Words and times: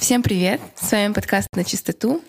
Всем 0.00 0.22
привет! 0.22 0.62
С 0.80 0.92
вами 0.92 1.12
подкаст 1.12 1.48
«На 1.54 1.62
чистоту». 1.62 2.22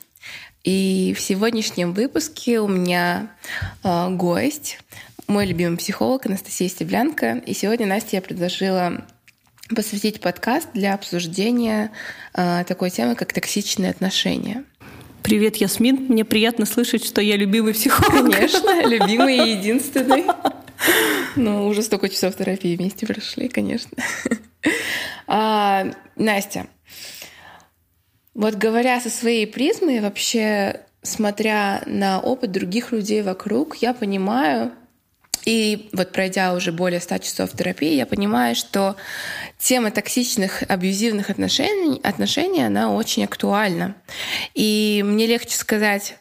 И 0.65 1.15
в 1.17 1.21
сегодняшнем 1.21 1.93
выпуске 1.93 2.59
у 2.59 2.67
меня 2.67 3.31
э, 3.85 4.09
гость, 4.09 4.77
мой 5.27 5.45
любимый 5.45 5.77
психолог 5.77 6.25
Анастасия 6.25 6.67
Стеблянка. 6.67 7.41
И 7.45 7.53
сегодня 7.53 7.87
Настя 7.87 8.17
я 8.17 8.21
предложила 8.21 9.05
посвятить 9.73 10.19
подкаст 10.19 10.67
для 10.73 10.93
обсуждения 10.93 11.91
э, 12.33 12.65
такой 12.67 12.89
темы, 12.89 13.15
как 13.15 13.31
токсичные 13.31 13.91
отношения. 13.91 14.65
Привет, 15.23 15.55
Ясмин. 15.55 16.07
Мне 16.09 16.25
приятно 16.25 16.65
слышать, 16.65 17.05
что 17.05 17.21
я 17.21 17.37
любимый 17.37 17.73
психолог. 17.73 18.33
Конечно, 18.33 18.85
любимый 18.85 19.37
и 19.37 19.51
единственный. 19.57 20.25
Ну, 21.37 21.67
уже 21.67 21.83
столько 21.83 22.09
часов 22.09 22.35
терапии 22.35 22.75
вместе 22.75 23.07
прошли, 23.07 23.47
конечно. 23.47 23.91
А, 25.25 25.85
Настя, 26.17 26.67
вот 28.41 28.55
говоря 28.55 28.99
со 28.99 29.11
своей 29.11 29.45
призмой, 29.45 29.99
вообще 29.99 30.81
смотря 31.03 31.83
на 31.85 32.19
опыт 32.19 32.51
других 32.51 32.91
людей 32.91 33.21
вокруг, 33.21 33.75
я 33.77 33.93
понимаю, 33.93 34.71
и 35.45 35.89
вот 35.93 36.11
пройдя 36.11 36.55
уже 36.55 36.71
более 36.71 36.99
100 36.99 37.19
часов 37.19 37.51
терапии, 37.51 37.93
я 37.93 38.07
понимаю, 38.07 38.55
что 38.55 38.95
тема 39.59 39.91
токсичных, 39.91 40.63
абьюзивных 40.67 41.29
отношений, 41.29 42.01
отношений 42.03 42.63
она 42.65 42.91
очень 42.91 43.25
актуальна. 43.25 43.93
И 44.55 45.03
мне 45.05 45.27
легче 45.27 45.55
сказать, 45.55 46.17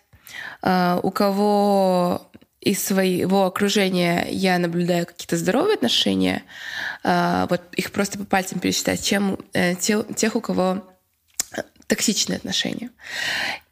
э, 0.63 1.01
у 1.03 1.11
кого 1.11 2.31
из 2.61 2.85
своего 2.85 3.47
окружения 3.47 4.27
я 4.29 4.59
наблюдаю 4.59 5.07
какие-то 5.07 5.39
здоровые 5.39 5.77
отношения, 5.77 6.43
э, 7.03 7.47
вот 7.49 7.63
их 7.77 7.93
просто 7.93 8.19
по 8.19 8.27
пальцам 8.27 8.59
пересчитать, 8.59 9.03
чем 9.03 9.39
э, 9.55 9.75
тех, 9.75 10.37
у 10.37 10.43
кого 10.43 10.83
токсичные 11.91 12.37
отношения. 12.37 12.91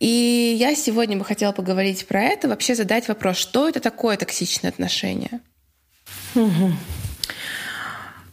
И 0.01 0.57
я 0.59 0.75
сегодня 0.75 1.17
бы 1.17 1.25
хотела 1.25 1.53
поговорить 1.53 2.07
про 2.07 2.23
это, 2.23 2.49
вообще 2.49 2.75
задать 2.75 3.09
вопрос, 3.09 3.37
что 3.37 3.69
это 3.69 3.81
такое 3.81 4.17
токсичные 4.17 4.69
отношения? 4.69 5.41
Угу. 6.35 6.73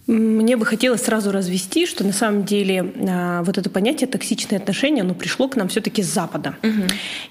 Мне 0.08 0.56
бы 0.56 0.68
хотелось 0.68 1.02
сразу 1.02 1.32
развести, 1.32 1.88
что 1.88 2.04
на 2.04 2.14
самом 2.14 2.46
деле 2.46 2.94
а, 3.10 3.42
вот 3.42 3.58
это 3.58 3.72
понятие 3.72 4.08
токсичные 4.08 4.60
отношения, 4.60 5.02
оно 5.02 5.16
пришло 5.16 5.48
к 5.48 5.56
нам 5.56 5.68
все-таки 5.68 6.04
с 6.04 6.14
Запада. 6.14 6.56
Угу. 6.62 6.84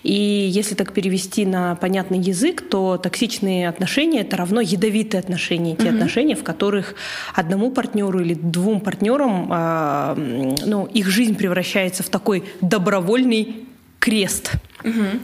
И 0.02 0.12
если 0.12 0.74
так 0.74 0.92
перевести 0.92 1.46
на 1.46 1.76
понятный 1.76 2.18
язык, 2.18 2.68
то 2.68 2.98
токсичные 2.98 3.68
отношения 3.68 4.22
это 4.22 4.36
равно 4.36 4.60
ядовитые 4.60 5.20
отношения, 5.20 5.76
те 5.76 5.88
угу. 5.88 5.94
отношения, 5.94 6.34
в 6.34 6.42
которых 6.42 6.96
одному 7.32 7.70
партнеру 7.70 8.20
или 8.20 8.34
двум 8.34 8.80
партнерам, 8.80 9.48
а, 9.50 10.16
ну, 10.16 10.86
их 10.86 11.08
жизнь 11.08 11.36
превращается 11.36 12.02
в 12.02 12.08
такой 12.08 12.42
добровольный 12.60 13.66
крест. 14.00 14.52
Угу. 14.82 15.20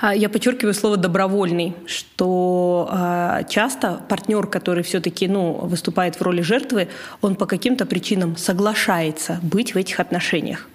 А, 0.00 0.14
я 0.14 0.28
подчеркиваю 0.28 0.74
слово 0.74 0.96
добровольный, 0.96 1.74
что 1.86 2.88
а, 2.90 3.42
часто 3.44 4.00
партнер, 4.08 4.46
который 4.46 4.82
все-таки 4.82 5.28
ну, 5.28 5.52
выступает 5.52 6.16
в 6.16 6.22
роли 6.22 6.42
жертвы, 6.42 6.88
он 7.20 7.34
по 7.36 7.46
каким-то 7.46 7.86
причинам 7.86 8.36
соглашается 8.36 9.38
быть 9.42 9.74
в 9.74 9.78
этих 9.78 10.00
отношениях. 10.00 10.68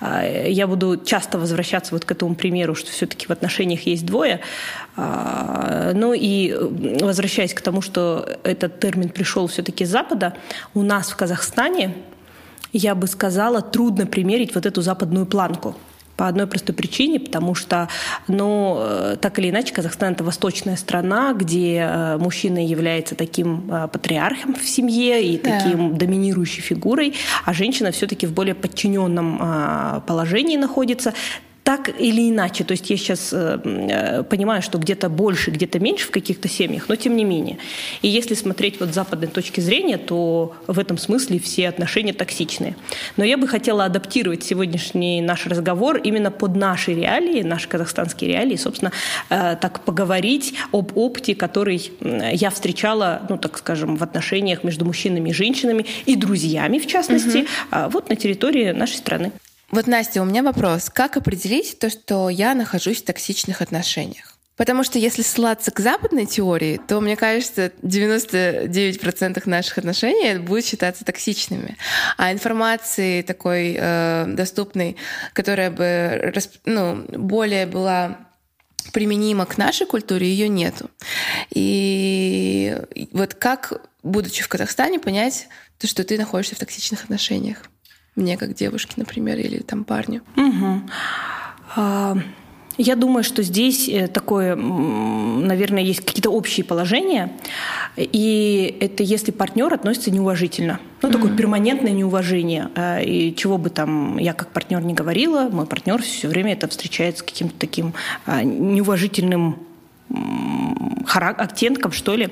А, 0.00 0.24
я 0.24 0.66
буду 0.66 0.96
часто 0.96 1.38
возвращаться 1.38 1.94
вот 1.94 2.04
к 2.04 2.12
этому 2.12 2.34
примеру, 2.34 2.74
что 2.74 2.90
все-таки 2.90 3.26
в 3.26 3.30
отношениях 3.30 3.82
есть 3.82 4.04
двое. 4.06 4.40
Ну 4.96 6.12
и 6.12 6.52
возвращаясь 7.00 7.54
к 7.54 7.60
тому, 7.60 7.82
что 7.82 8.28
этот 8.42 8.80
термин 8.80 9.10
пришел 9.10 9.46
все-таки 9.46 9.84
с 9.84 9.90
Запада, 9.90 10.34
у 10.74 10.82
нас 10.82 11.10
в 11.10 11.16
Казахстане 11.16 11.94
я 12.72 12.94
бы 12.94 13.06
сказала, 13.06 13.62
трудно 13.62 14.06
примерить 14.06 14.54
вот 14.54 14.66
эту 14.66 14.82
западную 14.82 15.26
планку. 15.26 15.76
По 16.18 16.26
одной 16.26 16.48
простой 16.48 16.74
причине, 16.74 17.20
потому 17.20 17.54
что, 17.54 17.88
ну, 18.26 18.76
э, 18.80 19.16
так 19.20 19.38
или 19.38 19.50
иначе, 19.50 19.72
Казахстан— 19.72 20.12
это 20.14 20.24
восточная 20.24 20.74
страна, 20.74 21.32
где 21.32 21.76
э, 21.88 22.18
мужчина 22.18 22.58
является 22.58 23.14
таким 23.14 23.70
э, 23.70 23.86
патриархом 23.86 24.56
в 24.56 24.68
семье 24.68 25.22
и 25.22 25.38
да. 25.38 25.60
таким 25.60 25.96
доминирующей 25.96 26.60
фигурой, 26.60 27.14
а 27.44 27.54
женщина 27.54 27.92
все-таки 27.92 28.26
в 28.26 28.32
более 28.32 28.56
подчиненном 28.56 30.02
положении 30.08 30.56
находится 30.56 31.14
так 31.68 31.90
или 32.00 32.30
иначе, 32.30 32.64
то 32.64 32.72
есть 32.72 32.88
я 32.88 32.96
сейчас 32.96 33.30
э, 33.30 33.60
э, 33.62 34.22
понимаю, 34.22 34.62
что 34.62 34.78
где-то 34.78 35.10
больше, 35.10 35.50
где-то 35.50 35.78
меньше 35.78 36.06
в 36.06 36.10
каких-то 36.10 36.48
семьях, 36.48 36.88
но 36.88 36.96
тем 36.96 37.14
не 37.14 37.24
менее. 37.24 37.58
И 38.00 38.08
если 38.08 38.32
смотреть 38.32 38.80
вот 38.80 38.88
с 38.88 38.94
западной 38.94 39.28
точки 39.28 39.60
зрения, 39.60 39.98
то 39.98 40.54
в 40.66 40.78
этом 40.78 40.96
смысле 40.96 41.38
все 41.38 41.68
отношения 41.68 42.14
токсичные. 42.14 42.74
Но 43.18 43.24
я 43.24 43.36
бы 43.36 43.46
хотела 43.46 43.84
адаптировать 43.84 44.44
сегодняшний 44.44 45.20
наш 45.20 45.46
разговор 45.46 45.98
именно 45.98 46.30
под 46.30 46.56
наши 46.56 46.94
реалии, 46.94 47.42
наши 47.42 47.68
казахстанские 47.68 48.30
реалии, 48.30 48.56
собственно, 48.56 48.92
э, 49.28 49.56
так 49.60 49.84
поговорить 49.84 50.54
об 50.72 50.96
опыте, 50.96 51.34
который 51.34 51.92
я 52.32 52.48
встречала, 52.48 53.20
ну 53.28 53.36
так 53.36 53.58
скажем, 53.58 53.96
в 53.96 54.02
отношениях 54.02 54.64
между 54.64 54.86
мужчинами 54.86 55.28
и 55.28 55.32
женщинами 55.34 55.84
и 56.06 56.16
друзьями, 56.16 56.78
в 56.78 56.86
частности, 56.86 57.46
угу. 57.70 57.90
вот 57.90 58.08
на 58.08 58.16
территории 58.16 58.70
нашей 58.70 58.96
страны. 58.96 59.32
Вот, 59.70 59.86
Настя, 59.86 60.22
у 60.22 60.24
меня 60.24 60.42
вопрос. 60.42 60.88
Как 60.88 61.16
определить 61.18 61.78
то, 61.78 61.90
что 61.90 62.30
я 62.30 62.54
нахожусь 62.54 63.02
в 63.02 63.04
токсичных 63.04 63.60
отношениях? 63.60 64.38
Потому 64.56 64.82
что 64.82 64.98
если 64.98 65.22
ссылаться 65.22 65.70
к 65.70 65.78
западной 65.78 66.26
теории, 66.26 66.80
то, 66.88 67.00
мне 67.00 67.16
кажется, 67.16 67.70
99% 67.82 69.42
наших 69.48 69.78
отношений 69.78 70.38
будет 70.38 70.64
считаться 70.64 71.04
токсичными. 71.04 71.76
А 72.16 72.32
информации 72.32 73.22
такой 73.22 73.76
э, 73.78 74.24
доступной, 74.26 74.96
которая 75.32 75.70
бы 75.70 76.32
ну, 76.64 77.04
более 77.16 77.66
была 77.66 78.18
применима 78.92 79.46
к 79.46 79.58
нашей 79.58 79.86
культуре, 79.86 80.26
ее 80.26 80.48
нету. 80.48 80.90
И 81.50 82.76
вот 83.12 83.34
как, 83.34 83.86
будучи 84.02 84.42
в 84.42 84.48
Казахстане, 84.48 84.98
понять 84.98 85.48
то, 85.78 85.86
что 85.86 86.02
ты 86.02 86.18
находишься 86.18 86.56
в 86.56 86.58
токсичных 86.58 87.04
отношениях? 87.04 87.62
Мне 88.18 88.36
как 88.36 88.54
девушке, 88.54 88.94
например, 88.96 89.38
или 89.38 89.58
там 89.58 89.84
парню. 89.84 90.22
Угу. 90.36 90.82
А, 91.76 92.16
я 92.78 92.94
думаю, 92.94 93.24
что 93.24 93.42
здесь 93.42 93.88
э, 93.88 94.06
такое, 94.06 94.54
наверное, 94.54 95.82
есть 95.82 96.04
какие-то 96.04 96.30
общие 96.30 96.64
положения, 96.64 97.32
и 97.96 98.76
это 98.80 99.02
если 99.02 99.32
партнер 99.32 99.74
относится 99.74 100.12
неуважительно. 100.12 100.78
Ну, 101.02 101.10
такое 101.10 101.32
mm-hmm. 101.32 101.36
перманентное 101.36 101.92
неуважение. 101.92 102.68
А, 102.76 103.00
и 103.00 103.34
чего 103.34 103.58
бы 103.58 103.70
там 103.70 104.16
я 104.18 104.32
как 104.32 104.52
партнер 104.52 104.80
не 104.82 104.94
говорила, 104.94 105.48
мой 105.50 105.66
партнер 105.66 106.00
все 106.02 106.28
время 106.28 106.52
это 106.52 106.68
встречает 106.68 107.18
с 107.18 107.22
каким-то 107.22 107.54
таким 107.58 107.94
а, 108.26 108.44
неуважительным 108.44 109.58
оттенком, 111.06 111.92
что 111.92 112.14
ли, 112.14 112.30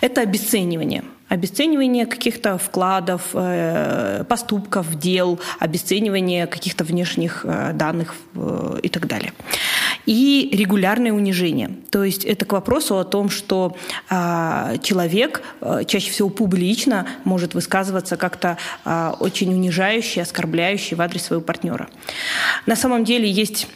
это 0.00 0.22
обесценивание 0.22 1.04
обесценивание 1.32 2.04
каких-то 2.04 2.58
вкладов, 2.58 3.30
э, 3.32 4.24
поступков, 4.28 4.98
дел, 4.98 5.40
обесценивание 5.58 6.46
каких-то 6.46 6.84
внешних 6.84 7.40
э, 7.44 7.72
данных 7.72 8.14
э, 8.34 8.80
и 8.82 8.90
так 8.90 9.06
далее. 9.06 9.32
И 10.04 10.50
регулярное 10.52 11.10
унижение. 11.12 11.70
То 11.90 12.04
есть 12.04 12.26
это 12.26 12.44
к 12.44 12.52
вопросу 12.52 12.98
о 12.98 13.04
том, 13.04 13.30
что 13.30 13.76
а, 14.10 14.76
человек 14.78 15.42
чаще 15.86 16.10
всего 16.10 16.28
публично 16.28 17.06
может 17.24 17.54
высказываться 17.54 18.16
как-то 18.16 18.58
а, 18.84 19.14
очень 19.20 19.54
унижающе, 19.54 20.22
оскорбляюще 20.22 20.96
в 20.96 21.00
адрес 21.00 21.22
своего 21.22 21.42
партнера. 21.42 21.88
На 22.66 22.74
самом 22.74 23.04
деле 23.04 23.30
есть 23.30 23.68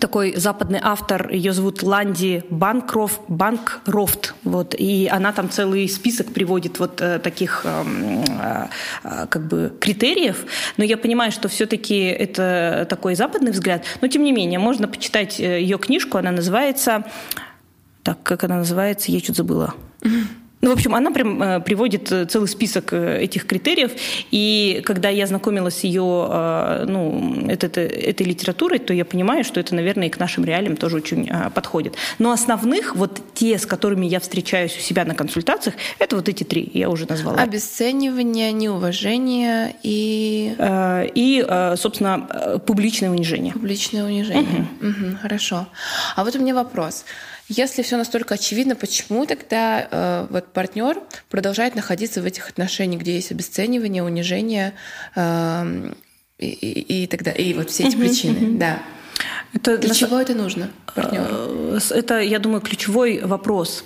такой 0.00 0.34
западный 0.36 0.80
автор, 0.82 1.30
ее 1.30 1.52
зовут 1.52 1.82
Ланди 1.82 2.44
Банкрофт, 2.50 3.20
Банкрофт, 3.28 4.34
вот, 4.42 4.74
и 4.76 5.06
она 5.06 5.32
там 5.32 5.50
целый 5.50 5.88
список 5.88 6.32
приводит 6.32 6.78
вот 6.78 7.00
э, 7.00 7.18
таких 7.18 7.62
эм, 7.64 8.24
э, 8.24 8.68
э, 9.04 9.26
как 9.28 9.46
бы 9.46 9.72
критериев, 9.78 10.44
но 10.76 10.84
я 10.84 10.96
понимаю, 10.96 11.30
что 11.30 11.48
все-таки 11.48 11.98
это 12.04 12.86
такой 12.88 13.14
западный 13.14 13.52
взгляд, 13.52 13.84
но 14.00 14.08
тем 14.08 14.24
не 14.24 14.32
менее 14.32 14.58
можно 14.58 14.88
почитать 14.88 15.38
ее 15.38 15.78
книжку, 15.78 16.18
она 16.18 16.32
называется, 16.32 17.04
так 18.02 18.22
как 18.22 18.44
она 18.44 18.56
называется, 18.56 19.12
я 19.12 19.20
чуть 19.20 19.36
забыла. 19.36 19.74
Ну, 20.60 20.70
в 20.70 20.72
общем, 20.74 20.94
она 20.94 21.10
прям 21.10 21.42
э, 21.42 21.60
приводит 21.60 22.12
э, 22.12 22.26
целый 22.26 22.46
список 22.46 22.92
э, 22.92 23.22
этих 23.22 23.46
критериев, 23.46 23.92
и 24.30 24.82
когда 24.84 25.08
я 25.08 25.26
знакомилась 25.26 25.76
с 25.76 25.84
ее, 25.84 26.02
ну, 26.86 27.46
этой, 27.48 27.86
этой 27.86 28.26
литературой, 28.26 28.78
то 28.78 28.92
я 28.92 29.04
понимаю, 29.04 29.44
что 29.44 29.58
это, 29.58 29.74
наверное, 29.74 30.08
и 30.08 30.10
к 30.10 30.18
нашим 30.18 30.44
реалиям 30.44 30.76
тоже 30.76 30.96
очень 30.96 31.28
э, 31.28 31.50
подходит. 31.50 31.94
Но 32.18 32.32
основных, 32.32 32.94
вот 32.94 33.20
те, 33.34 33.58
с 33.58 33.64
которыми 33.64 34.06
я 34.06 34.20
встречаюсь 34.20 34.76
у 34.76 34.80
себя 34.80 35.04
на 35.04 35.14
консультациях, 35.14 35.76
это 35.98 36.16
вот 36.16 36.28
эти 36.28 36.44
три, 36.44 36.70
я 36.74 36.90
уже 36.90 37.06
назвала. 37.08 37.38
Обесценивание, 37.38 38.52
неуважение 38.52 39.76
и... 39.82 40.54
И, 41.14 41.46
собственно, 41.76 42.60
публичное 42.66 43.10
унижение. 43.10 43.52
Публичное 43.52 44.04
унижение. 44.04 44.66
Угу. 44.80 44.88
Угу, 44.88 45.16
хорошо. 45.22 45.66
А 46.16 46.24
вот 46.24 46.36
у 46.36 46.38
меня 46.38 46.54
вопрос. 46.54 47.04
Если 47.52 47.82
все 47.82 47.96
настолько 47.96 48.34
очевидно, 48.34 48.76
почему 48.76 49.26
тогда 49.26 49.88
э, 49.90 50.26
вот 50.30 50.52
партнер 50.52 51.00
продолжает 51.28 51.74
находиться 51.74 52.22
в 52.22 52.24
этих 52.24 52.48
отношениях, 52.48 53.00
где 53.00 53.14
есть 53.14 53.32
обесценивание, 53.32 54.04
унижение, 54.04 54.74
э, 55.16 55.90
и, 56.38 56.46
и, 56.46 57.02
и 57.02 57.06
тогда 57.08 57.32
и 57.32 57.52
вот 57.54 57.70
все 57.70 57.88
эти 57.88 57.96
причины, 57.96 58.56
да. 58.56 58.80
Это 59.52 59.78
Для 59.78 59.88
на... 59.88 59.94
чего 59.94 60.18
это 60.20 60.34
нужно 60.34 60.70
партнеру? 60.94 61.24
Э, 61.28 61.78
это, 61.90 62.20
я 62.20 62.38
думаю, 62.38 62.60
ключевой 62.60 63.20
вопрос. 63.22 63.84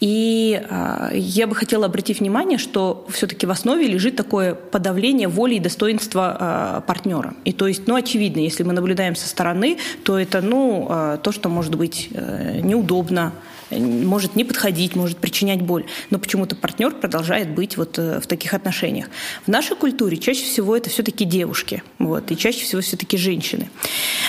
И 0.00 0.60
а, 0.68 1.10
я 1.12 1.46
бы 1.46 1.54
хотела 1.54 1.86
обратить 1.86 2.20
внимание, 2.20 2.58
что 2.58 3.06
все-таки 3.10 3.46
в 3.46 3.50
основе 3.50 3.86
лежит 3.86 4.16
такое 4.16 4.54
подавление 4.54 5.28
воли 5.28 5.54
и 5.54 5.60
достоинства 5.60 6.36
а, 6.38 6.80
партнера. 6.82 7.34
И 7.44 7.52
то 7.52 7.66
есть, 7.66 7.86
ну, 7.86 7.94
очевидно, 7.94 8.40
если 8.40 8.62
мы 8.62 8.72
наблюдаем 8.72 9.14
со 9.14 9.28
стороны, 9.28 9.78
то 10.02 10.18
это, 10.18 10.40
ну, 10.40 10.86
а, 10.90 11.16
то, 11.18 11.32
что 11.32 11.48
может 11.48 11.76
быть 11.76 12.08
э, 12.12 12.60
неудобно, 12.62 13.32
может 13.70 14.36
не 14.36 14.44
подходить, 14.44 14.96
может 14.96 15.18
причинять 15.18 15.62
боль. 15.62 15.84
Но 16.10 16.18
почему-то 16.18 16.56
партнер 16.56 16.94
продолжает 16.94 17.50
быть 17.50 17.76
вот 17.76 17.98
э, 17.98 18.20
в 18.20 18.26
таких 18.26 18.54
отношениях. 18.54 19.08
В 19.44 19.48
нашей 19.48 19.76
культуре 19.76 20.16
чаще 20.16 20.44
всего 20.44 20.76
это 20.76 20.90
все-таки 20.90 21.24
девушки, 21.24 21.82
вот, 21.98 22.30
и 22.30 22.36
чаще 22.36 22.64
всего 22.64 22.80
все-таки 22.80 23.16
женщины. 23.16 23.70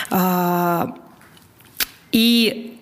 А, 0.10 0.96
и 2.12 2.78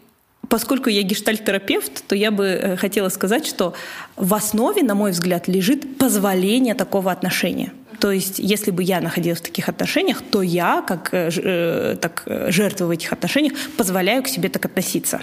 поскольку 0.50 0.90
я 0.90 1.02
гештальт-терапевт, 1.04 2.04
то 2.08 2.16
я 2.16 2.32
бы 2.32 2.46
э, 2.46 2.78
хотела 2.78 3.10
сказать, 3.10 3.46
что 3.46 3.74
в 4.16 4.34
основе, 4.34 4.84
на 4.84 4.96
мой 4.96 5.12
взгляд, 5.12 5.48
лежит 5.48 5.98
позволение 5.98 6.76
такого 6.76 7.12
отношения. 7.12 7.74
То 8.00 8.12
есть, 8.12 8.40
если 8.40 8.72
бы 8.72 8.84
я 8.84 9.02
находилась 9.02 9.40
в 9.40 9.44
таких 9.44 9.70
отношениях, 9.70 10.22
то 10.32 10.42
я, 10.42 10.82
как 10.82 11.14
э, 11.14 11.30
э 11.36 11.96
так, 12.02 12.24
жертва 12.26 12.86
в 12.86 12.90
этих 12.92 13.14
отношениях, 13.14 13.54
позволяю 13.78 14.24
к 14.24 14.28
себе 14.28 14.50
так 14.50 14.66
относиться. 14.66 15.22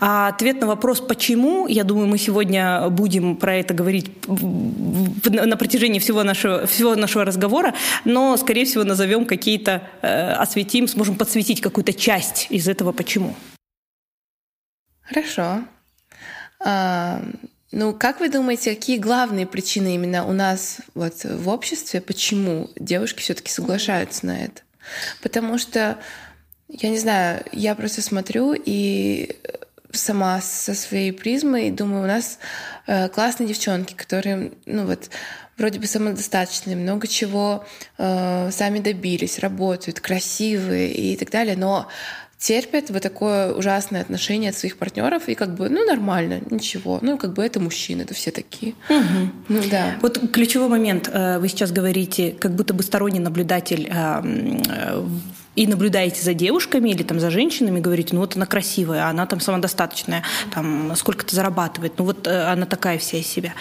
А 0.00 0.28
ответ 0.28 0.60
на 0.60 0.66
вопрос 0.66 1.00
«почему?», 1.00 1.66
я 1.68 1.84
думаю, 1.84 2.08
мы 2.08 2.18
сегодня 2.18 2.88
будем 2.90 3.36
про 3.36 3.56
это 3.56 3.74
говорить 3.74 4.10
на 4.26 5.56
протяжении 5.56 5.98
всего 5.98 6.22
нашего, 6.22 6.66
всего 6.66 6.94
нашего 6.94 7.24
разговора, 7.24 7.74
но, 8.04 8.36
скорее 8.36 8.64
всего, 8.64 8.84
назовем 8.84 9.24
какие-то, 9.24 9.82
э, 10.02 10.32
осветим, 10.32 10.88
сможем 10.88 11.16
подсветить 11.16 11.60
какую-то 11.60 11.92
часть 11.92 12.46
из 12.50 12.68
этого 12.68 12.92
«почему?». 12.92 13.34
Хорошо. 15.02 15.64
Ну, 17.76 17.92
как 17.92 18.20
вы 18.20 18.28
думаете, 18.28 18.72
какие 18.72 18.98
главные 18.98 19.48
причины 19.48 19.96
именно 19.96 20.24
у 20.24 20.32
нас 20.32 20.78
вот 20.94 21.24
в 21.24 21.48
обществе, 21.48 22.00
почему 22.00 22.70
девушки 22.76 23.20
все-таки 23.20 23.50
соглашаются 23.50 24.26
на 24.26 24.44
это? 24.44 24.62
Потому 25.22 25.58
что, 25.58 25.98
я 26.68 26.88
не 26.88 26.98
знаю, 26.98 27.42
я 27.50 27.74
просто 27.74 28.00
смотрю 28.00 28.54
и 28.54 29.40
сама 29.90 30.40
со 30.40 30.72
своей 30.72 31.12
призмой 31.12 31.72
думаю, 31.72 32.04
у 32.04 32.06
нас 32.06 32.38
э, 32.86 33.08
классные 33.08 33.48
девчонки, 33.48 33.94
которые, 33.94 34.52
ну 34.66 34.86
вот, 34.86 35.10
вроде 35.56 35.80
бы 35.80 35.88
самодостаточные, 35.88 36.76
много 36.76 37.08
чего 37.08 37.64
э, 37.98 38.50
сами 38.52 38.78
добились, 38.78 39.40
работают, 39.40 39.98
красивые 39.98 40.92
и 40.92 41.16
так 41.16 41.30
далее, 41.30 41.56
но 41.56 41.88
терпят 42.44 42.90
вот 42.90 43.00
такое 43.00 43.54
ужасное 43.54 44.02
отношение 44.02 44.50
от 44.50 44.56
своих 44.56 44.76
партнеров 44.76 45.30
и 45.30 45.34
как 45.34 45.54
бы, 45.54 45.70
ну, 45.70 45.86
нормально, 45.86 46.42
ничего. 46.50 46.98
Ну, 47.00 47.16
как 47.16 47.32
бы 47.32 47.42
это 47.42 47.58
мужчины, 47.58 48.02
это 48.02 48.12
все 48.12 48.30
такие. 48.30 48.74
Угу. 48.90 49.30
Ну, 49.48 49.62
да. 49.70 49.94
Вот 50.02 50.30
ключевой 50.30 50.68
момент. 50.68 51.08
Э, 51.10 51.38
вы 51.38 51.48
сейчас 51.48 51.72
говорите, 51.72 52.36
как 52.38 52.54
будто 52.54 52.74
бы 52.74 52.82
сторонний 52.82 53.18
наблюдатель 53.18 53.88
эм, 53.88 54.62
э, 54.68 55.06
и 55.56 55.66
наблюдаете 55.66 56.22
за 56.22 56.34
девушками 56.34 56.90
или 56.90 57.02
там 57.02 57.20
за 57.20 57.30
женщинами, 57.30 57.80
говорите, 57.80 58.14
ну 58.14 58.20
вот 58.20 58.36
она 58.36 58.46
красивая, 58.46 59.08
она 59.08 59.26
там 59.26 59.40
самодостаточная, 59.40 60.22
там 60.52 60.94
сколько-то 60.96 61.34
зарабатывает, 61.34 61.94
ну 61.98 62.04
вот 62.06 62.26
э, 62.26 62.50
она 62.50 62.66
такая 62.66 62.98
вся 62.98 63.18
из 63.18 63.26
себя. 63.26 63.52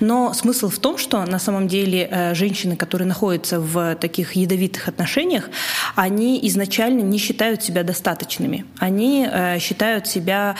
Но 0.00 0.32
смысл 0.32 0.70
в 0.70 0.78
том, 0.78 0.98
что 0.98 1.24
на 1.26 1.38
самом 1.38 1.68
деле 1.68 2.08
э, 2.10 2.34
женщины, 2.34 2.76
которые 2.76 3.06
находятся 3.06 3.60
в 3.60 3.94
таких 3.96 4.32
ядовитых 4.32 4.88
отношениях, 4.88 5.50
они 5.94 6.40
изначально 6.48 7.00
не 7.02 7.18
считают 7.18 7.62
себя 7.62 7.82
достаточными. 7.82 8.64
Они 8.78 9.28
э, 9.30 9.58
считают 9.58 10.06
себя, 10.06 10.56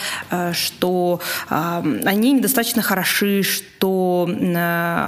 что 0.53 1.19
они 1.49 2.33
недостаточно 2.33 2.81
хороши, 2.81 3.43
что 3.43 4.29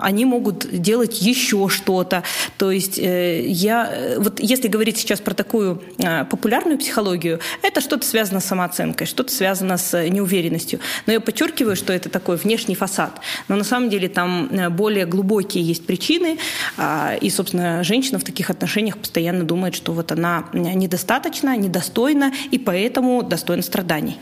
они 0.01 0.25
могут 0.25 0.67
делать 0.81 1.21
еще 1.21 1.69
что-то. 1.69 2.23
То 2.57 2.71
есть 2.71 2.97
я, 2.97 4.15
вот 4.17 4.39
если 4.39 4.67
говорить 4.67 4.97
сейчас 4.97 5.19
про 5.19 5.33
такую 5.33 5.74
Э, 5.97 6.25
популярную 6.25 6.77
психологию, 6.77 7.39
это 7.61 7.81
что-то 7.81 8.05
связано 8.05 8.39
с 8.39 8.45
самооценкой, 8.45 9.07
что-то 9.07 9.31
связано 9.31 9.77
с 9.77 10.07
неуверенностью. 10.09 10.79
Но 11.05 11.13
я 11.13 11.19
подчеркиваю, 11.19 11.75
что 11.75 11.93
это 11.93 12.09
такой 12.09 12.37
внешний 12.37 12.75
фасад. 12.75 13.19
Но 13.47 13.55
на 13.55 13.63
самом 13.63 13.89
деле 13.89 14.09
там 14.09 14.47
э, 14.51 14.69
более 14.69 15.05
глубокие 15.05 15.63
есть 15.63 15.85
причины. 15.85 16.37
А, 16.77 17.15
и, 17.19 17.29
собственно, 17.29 17.83
женщина 17.83 18.19
в 18.19 18.23
таких 18.23 18.49
отношениях 18.49 18.97
постоянно 18.97 19.43
думает, 19.43 19.75
что 19.75 19.93
вот 19.93 20.11
она 20.11 20.45
недостаточна, 20.53 21.55
недостойна, 21.57 22.33
и 22.51 22.57
поэтому 22.57 23.23
достойна 23.23 23.63
страданий. 23.63 24.19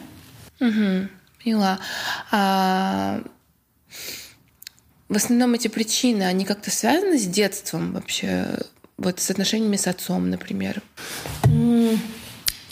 Угу. 0.60 1.08
Поняла. 1.44 1.80
А... 2.32 3.22
В 5.10 5.16
основном 5.16 5.54
эти 5.54 5.68
причины, 5.68 6.24
они 6.24 6.44
как-то 6.44 6.72
связаны 6.72 7.20
с 7.20 7.26
детством 7.26 7.94
вообще? 7.94 8.48
Вот 8.98 9.20
с 9.20 9.32
отношениями 9.32 9.76
с 9.76 9.88
отцом, 9.88 10.30
например? 10.30 10.82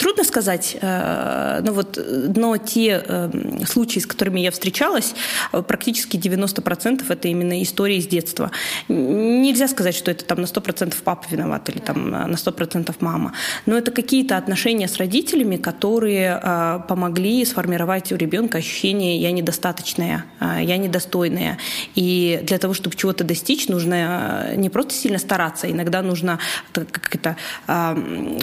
Трудно 0.02 0.24
сказать, 0.24 0.76
э, 0.80 1.60
но, 1.62 1.72
вот, 1.72 1.96
но 2.36 2.56
те 2.56 3.04
э, 3.06 3.30
случаи, 3.66 4.00
с 4.00 4.06
которыми 4.06 4.40
я 4.40 4.50
встречалась, 4.50 5.14
э, 5.52 5.62
практически 5.62 6.16
90% 6.16 7.04
это 7.08 7.28
именно 7.28 7.62
истории 7.62 7.98
из 7.98 8.08
детства. 8.08 8.50
Нельзя 8.88 9.68
сказать, 9.68 9.94
что 9.94 10.10
это 10.10 10.24
там 10.24 10.40
на 10.40 10.46
100% 10.46 10.96
папа 11.04 11.24
виноват 11.30 11.68
или 11.68 11.78
там 11.78 12.10
на 12.10 12.34
100% 12.34 12.92
мама, 12.98 13.32
но 13.64 13.78
это 13.78 13.92
какие-то 13.92 14.36
отношения 14.36 14.88
с 14.88 14.96
родителями, 14.96 15.56
которые 15.56 16.82
помогли 16.88 17.44
сформировать 17.44 18.10
у 18.10 18.16
ребенка 18.16 18.58
ощущение 18.58 19.18
«я 19.18 19.30
недостаточная», 19.30 20.24
«я 20.40 20.76
недостойная». 20.78 21.58
И 21.94 22.40
для 22.42 22.58
того, 22.58 22.74
чтобы 22.74 22.96
чего-то 22.96 23.22
достичь, 23.22 23.68
нужно 23.68 24.52
не 24.56 24.68
просто 24.68 24.94
сильно 24.94 25.18
стараться, 25.18 25.70
иногда 25.70 26.02
нужно, 26.02 26.40
как 26.72 27.14
это, 27.14 27.36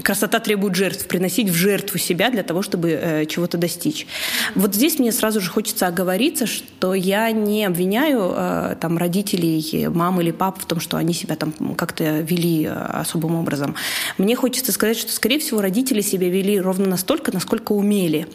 красота 0.03 0.39
требует 0.39 0.75
жертв, 0.75 1.05
приносить 1.07 1.48
в 1.49 1.55
жертву 1.55 1.99
себя 1.99 2.29
для 2.29 2.43
того, 2.43 2.61
чтобы 2.61 2.91
э, 2.91 3.25
чего-то 3.25 3.57
достичь. 3.57 4.07
Вот 4.55 4.75
здесь 4.75 4.99
мне 4.99 5.11
сразу 5.11 5.41
же 5.41 5.49
хочется 5.49 5.87
оговориться, 5.87 6.45
что 6.45 6.93
я 6.93 7.31
не 7.31 7.65
обвиняю 7.65 8.33
э, 8.35 8.75
там 8.79 8.97
родителей, 8.97 9.87
мам 9.87 10.21
или 10.21 10.31
пап 10.31 10.61
в 10.61 10.65
том, 10.65 10.79
что 10.79 10.97
они 10.97 11.13
себя 11.13 11.35
там 11.35 11.53
как-то 11.75 12.19
вели 12.19 12.65
э, 12.65 12.71
особым 12.71 13.35
образом. 13.35 13.75
Мне 14.17 14.35
хочется 14.35 14.71
сказать, 14.71 14.97
что, 14.97 15.11
скорее 15.11 15.39
всего, 15.39 15.61
родители 15.61 16.01
себя 16.01 16.29
вели 16.29 16.59
ровно 16.59 16.87
настолько, 16.87 17.31
насколько 17.31 17.73
умели. 17.73 18.27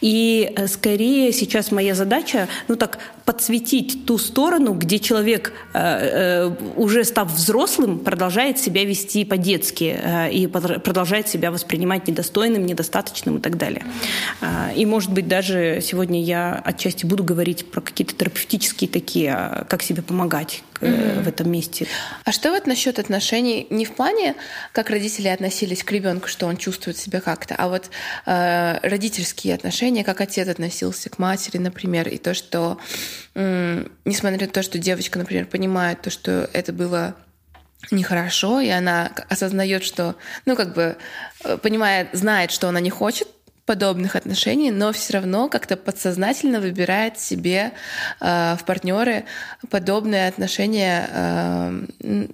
И 0.00 0.52
э, 0.54 0.66
скорее 0.66 1.32
сейчас 1.32 1.70
моя 1.70 1.94
задача, 1.94 2.48
ну 2.68 2.76
так, 2.76 2.98
подсветить 3.24 4.06
ту 4.06 4.18
сторону, 4.18 4.74
где 4.74 4.98
человек, 4.98 5.52
э, 5.72 6.50
уже 6.76 7.04
став 7.04 7.32
взрослым, 7.32 7.98
продолжает 7.98 8.58
себя 8.58 8.84
вести 8.84 9.24
по-детски 9.24 9.96
и 10.32 10.46
продолжает 10.46 11.28
себя 11.28 11.50
воспринимать 11.50 12.08
недостойным, 12.58 12.80
недостаточным 12.80 13.38
и 13.38 13.40
так 13.40 13.56
далее. 13.56 13.84
И, 14.74 14.86
может 14.86 15.12
быть, 15.12 15.28
даже 15.28 15.80
сегодня 15.82 16.22
я 16.22 16.54
отчасти 16.54 17.06
буду 17.06 17.24
говорить 17.24 17.70
про 17.70 17.80
какие-то 17.80 18.14
терапевтические 18.14 18.88
такие, 18.88 19.64
как 19.68 19.82
себе 19.82 20.02
помогать 20.02 20.62
mm-hmm. 20.80 21.22
в 21.22 21.28
этом 21.28 21.50
месте. 21.50 21.86
А 22.24 22.32
что 22.32 22.50
вот 22.50 22.66
насчет 22.66 22.98
отношений 22.98 23.66
не 23.70 23.84
в 23.84 23.92
плане, 23.92 24.34
как 24.72 24.90
родители 24.90 25.28
относились 25.28 25.84
к 25.84 25.92
ребенку, 25.92 26.28
что 26.28 26.46
он 26.46 26.56
чувствует 26.56 26.96
себя 26.96 27.20
как-то, 27.20 27.54
а 27.56 27.68
вот 27.68 27.90
э, 28.26 28.78
родительские 28.82 29.54
отношения, 29.54 30.04
как 30.04 30.20
отец 30.20 30.48
относился 30.48 31.10
к 31.10 31.18
матери, 31.18 31.58
например, 31.58 32.08
и 32.08 32.18
то, 32.18 32.34
что 32.34 32.78
несмотря 33.34 34.46
на 34.46 34.52
то, 34.52 34.62
что 34.62 34.78
девочка, 34.78 35.18
например, 35.18 35.46
понимает 35.46 36.02
то, 36.02 36.10
что 36.10 36.50
это 36.52 36.72
было 36.72 37.14
нехорошо, 37.90 38.60
и 38.60 38.68
она 38.68 39.10
осознает, 39.28 39.82
что, 39.82 40.16
ну, 40.46 40.56
как 40.56 40.74
бы, 40.74 40.96
э, 41.44 41.56
понимает, 41.58 42.08
знает, 42.12 42.50
что 42.50 42.68
она 42.68 42.80
не 42.80 42.90
хочет 42.90 43.28
подобных 43.66 44.16
отношений, 44.16 44.70
но 44.70 44.92
все 44.92 45.14
равно 45.14 45.48
как-то 45.48 45.76
подсознательно 45.76 46.60
выбирает 46.60 47.18
себе 47.18 47.72
э, 48.20 48.56
в 48.58 48.64
партнеры 48.64 49.24
подобные 49.70 50.28
отношения, 50.28 51.08
э, 51.12 52.26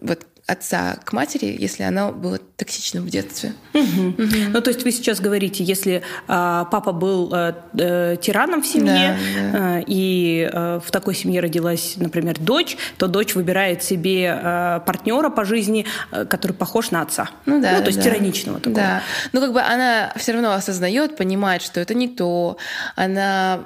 вот 0.00 0.26
отца 0.50 0.98
к 1.04 1.12
матери, 1.12 1.56
если 1.58 1.82
оно 1.82 2.12
было 2.12 2.38
токсичным 2.38 3.04
в 3.04 3.10
детстве. 3.10 3.52
Угу. 3.72 4.22
Угу. 4.22 4.36
Ну, 4.52 4.60
то 4.60 4.70
есть 4.70 4.84
вы 4.84 4.92
сейчас 4.92 5.20
говорите, 5.20 5.64
если 5.64 6.02
а, 6.28 6.64
папа 6.66 6.92
был 6.92 7.30
а, 7.32 7.54
а, 7.78 8.16
тираном 8.16 8.62
в 8.62 8.66
семье, 8.66 9.16
да, 9.34 9.52
да. 9.52 9.58
А, 9.76 9.82
и 9.86 10.50
а, 10.52 10.80
в 10.80 10.90
такой 10.90 11.14
семье 11.14 11.40
родилась, 11.40 11.94
например, 11.96 12.38
дочь, 12.38 12.76
то 12.98 13.06
дочь 13.06 13.34
выбирает 13.34 13.82
себе 13.82 14.30
а, 14.30 14.80
партнера 14.80 15.30
по 15.30 15.44
жизни, 15.44 15.86
а, 16.10 16.24
который 16.24 16.52
похож 16.52 16.90
на 16.90 17.02
отца. 17.02 17.30
Ну, 17.46 17.60
да, 17.60 17.72
ну 17.72 17.80
то 17.80 17.86
есть 17.86 17.98
да. 17.98 18.04
тираничного 18.04 18.58
такого. 18.58 18.76
Да. 18.76 19.02
Ну, 19.32 19.40
как 19.40 19.52
бы 19.52 19.60
она 19.60 20.12
все 20.16 20.32
равно 20.32 20.52
осознает, 20.52 21.16
понимает, 21.16 21.62
что 21.62 21.80
это 21.80 21.94
не 21.94 22.08
то. 22.08 22.56
Она 22.96 23.60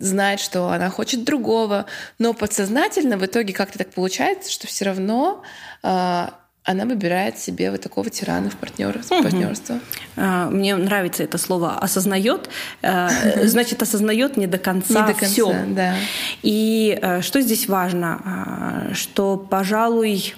знает, 0.00 0.40
что 0.40 0.70
она 0.70 0.90
хочет 0.90 1.22
другого, 1.22 1.86
но 2.18 2.32
подсознательно 2.32 3.18
в 3.18 3.24
итоге 3.24 3.52
как-то 3.52 3.78
так 3.78 3.90
получается, 3.90 4.50
что 4.50 4.66
все 4.66 4.84
равно 4.84 5.29
э, 5.82 6.26
она 6.62 6.84
выбирает 6.84 7.38
себе 7.38 7.70
вот 7.70 7.80
такого 7.80 8.10
тирана 8.10 8.50
в 8.50 8.56
партнер, 8.56 8.96
угу. 8.98 9.22
партнерство. 9.22 9.80
А, 10.16 10.50
мне 10.50 10.76
нравится 10.76 11.22
это 11.22 11.38
слово 11.38 11.78
осознает. 11.78 12.50
Э, 12.82 13.46
значит, 13.46 13.82
осознает 13.82 14.36
не 14.36 14.46
до 14.46 14.58
конца, 14.58 15.00
не 15.00 15.12
до 15.12 15.18
конца 15.18 15.26
все. 15.26 15.54
Да. 15.68 15.94
И 16.42 16.98
э, 17.00 17.22
что 17.22 17.40
здесь 17.40 17.66
важно? 17.66 18.20
А, 18.24 18.94
что, 18.94 19.36
пожалуй, 19.36 20.34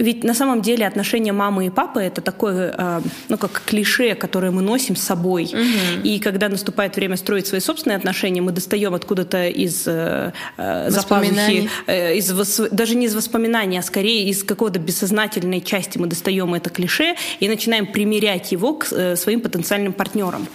ведь 0.00 0.24
на 0.24 0.34
самом 0.34 0.62
деле 0.62 0.86
отношения 0.86 1.32
мамы 1.32 1.66
и 1.66 1.70
папы 1.70 2.00
это 2.00 2.20
такое, 2.20 2.74
э, 2.76 3.00
ну 3.28 3.38
как 3.38 3.62
клише, 3.66 4.14
которое 4.14 4.50
мы 4.50 4.62
носим 4.62 4.96
с 4.96 5.02
собой. 5.02 5.44
Угу. 5.44 6.02
И 6.04 6.18
когда 6.18 6.48
наступает 6.48 6.96
время 6.96 7.16
строить 7.16 7.46
свои 7.46 7.60
собственные 7.60 7.96
отношения, 7.96 8.40
мы 8.40 8.52
достаем 8.52 8.94
откуда-то 8.94 9.48
из 9.48 9.86
э, 9.86 10.32
э 10.56 10.90
запахи, 10.90 11.68
э, 11.86 12.16
из 12.16 12.30
даже 12.70 12.94
не 12.94 13.06
из 13.06 13.14
воспоминаний, 13.14 13.78
а 13.78 13.82
скорее 13.82 14.28
из 14.28 14.42
какого-то 14.44 14.78
бессознательной 14.78 15.60
части 15.60 15.98
мы 15.98 16.06
достаем 16.06 16.54
это 16.54 16.70
клише 16.70 17.14
и 17.40 17.48
начинаем 17.48 17.86
примерять 17.86 18.52
его 18.52 18.74
к 18.74 18.92
э, 18.92 19.16
своим 19.16 19.40
потенциальным 19.40 19.92
партнерам. 19.92 20.46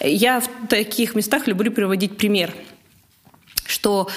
Я 0.00 0.40
в 0.40 0.48
таких 0.68 1.14
местах 1.14 1.46
люблю 1.46 1.70
приводить 1.70 2.16
пример 2.16 2.52
что 3.68 4.08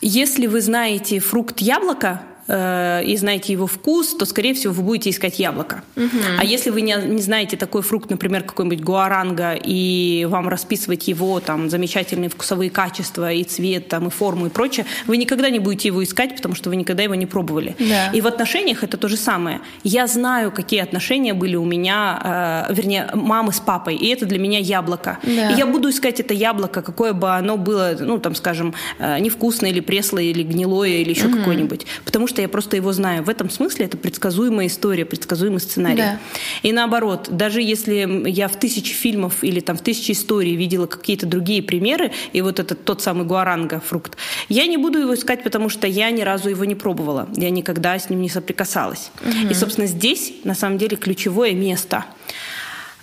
если 0.00 0.46
вы 0.46 0.60
знаете 0.60 1.18
фрукт 1.18 1.60
яблоко, 1.60 2.22
э, 2.48 3.04
и 3.04 3.16
знаете 3.16 3.52
его 3.52 3.66
вкус, 3.66 4.14
то, 4.16 4.24
скорее 4.24 4.54
всего, 4.54 4.72
вы 4.72 4.82
будете 4.82 5.10
искать 5.10 5.38
яблоко. 5.38 5.82
Угу. 5.96 6.18
А 6.38 6.44
если 6.44 6.70
вы 6.70 6.80
не, 6.80 6.94
не 6.94 7.22
знаете 7.22 7.56
такой 7.56 7.82
фрукт, 7.82 8.10
например, 8.10 8.42
какой-нибудь 8.42 8.82
гуаранга, 8.82 9.54
и 9.54 10.26
вам 10.28 10.48
расписывать 10.48 11.08
его 11.08 11.40
там 11.40 11.70
замечательные 11.70 12.28
вкусовые 12.28 12.70
качества, 12.70 13.32
и 13.32 13.44
цвет, 13.44 13.88
там, 13.88 14.08
и 14.08 14.10
форму, 14.10 14.46
и 14.46 14.48
прочее, 14.48 14.86
вы 15.06 15.16
никогда 15.16 15.50
не 15.50 15.58
будете 15.58 15.88
его 15.88 16.02
искать, 16.02 16.36
потому 16.36 16.54
что 16.54 16.70
вы 16.70 16.76
никогда 16.76 17.02
его 17.02 17.14
не 17.14 17.26
пробовали. 17.26 17.76
Да. 17.78 18.08
И 18.12 18.20
в 18.20 18.26
отношениях 18.26 18.82
это 18.82 18.96
то 18.96 19.08
же 19.08 19.16
самое. 19.16 19.60
Я 19.84 20.06
знаю, 20.06 20.50
какие 20.50 20.80
отношения 20.80 21.34
были 21.34 21.56
у 21.56 21.64
меня, 21.64 22.66
э, 22.68 22.74
вернее, 22.74 23.10
мамы 23.14 23.52
с 23.52 23.60
папой, 23.60 23.96
и 23.96 24.08
это 24.08 24.26
для 24.26 24.38
меня 24.38 24.58
яблоко. 24.58 25.18
Да. 25.22 25.50
И 25.50 25.54
я 25.56 25.66
буду 25.66 25.90
искать 25.90 26.20
это 26.20 26.34
яблоко, 26.34 26.82
какое 26.82 27.12
бы 27.12 27.30
оно 27.30 27.56
было, 27.56 27.96
ну, 28.00 28.18
там, 28.18 28.34
скажем, 28.34 28.74
э, 28.98 29.18
невкусное, 29.20 29.70
или 29.70 29.80
преслое, 29.80 30.24
или 30.24 30.42
гнилое, 30.42 31.02
или 31.02 31.10
еще 31.10 31.26
угу. 31.26 31.38
какое-нибудь. 31.38 31.86
Потому 32.04 32.26
что 32.26 32.31
я 32.40 32.48
просто 32.48 32.76
его 32.76 32.92
знаю. 32.92 33.22
В 33.22 33.28
этом 33.28 33.50
смысле 33.50 33.86
это 33.86 33.96
предсказуемая 33.96 34.68
история, 34.68 35.04
предсказуемый 35.04 35.60
сценарий. 35.60 35.98
Да. 35.98 36.18
И 36.62 36.72
наоборот, 36.72 37.28
даже 37.30 37.60
если 37.60 38.28
я 38.28 38.48
в 38.48 38.56
тысячи 38.56 38.94
фильмов 38.94 39.44
или 39.44 39.60
там 39.60 39.76
в 39.76 39.82
тысячи 39.82 40.12
историй 40.12 40.56
видела 40.56 40.86
какие-то 40.86 41.26
другие 41.26 41.62
примеры, 41.62 42.12
и 42.32 42.40
вот 42.40 42.60
этот 42.60 42.84
тот 42.84 43.02
самый 43.02 43.26
гуаранга 43.26 43.80
фрукт, 43.80 44.16
я 44.48 44.66
не 44.66 44.76
буду 44.76 44.98
его 44.98 45.14
искать, 45.14 45.42
потому 45.42 45.68
что 45.68 45.86
я 45.86 46.10
ни 46.10 46.22
разу 46.22 46.48
его 46.48 46.64
не 46.64 46.74
пробовала. 46.74 47.28
Я 47.36 47.50
никогда 47.50 47.98
с 47.98 48.08
ним 48.08 48.22
не 48.22 48.28
соприкасалась. 48.28 49.10
Угу. 49.20 49.50
И, 49.50 49.54
собственно, 49.54 49.86
здесь 49.86 50.32
на 50.44 50.54
самом 50.54 50.78
деле 50.78 50.96
ключевое 50.96 51.52
место. 51.52 52.04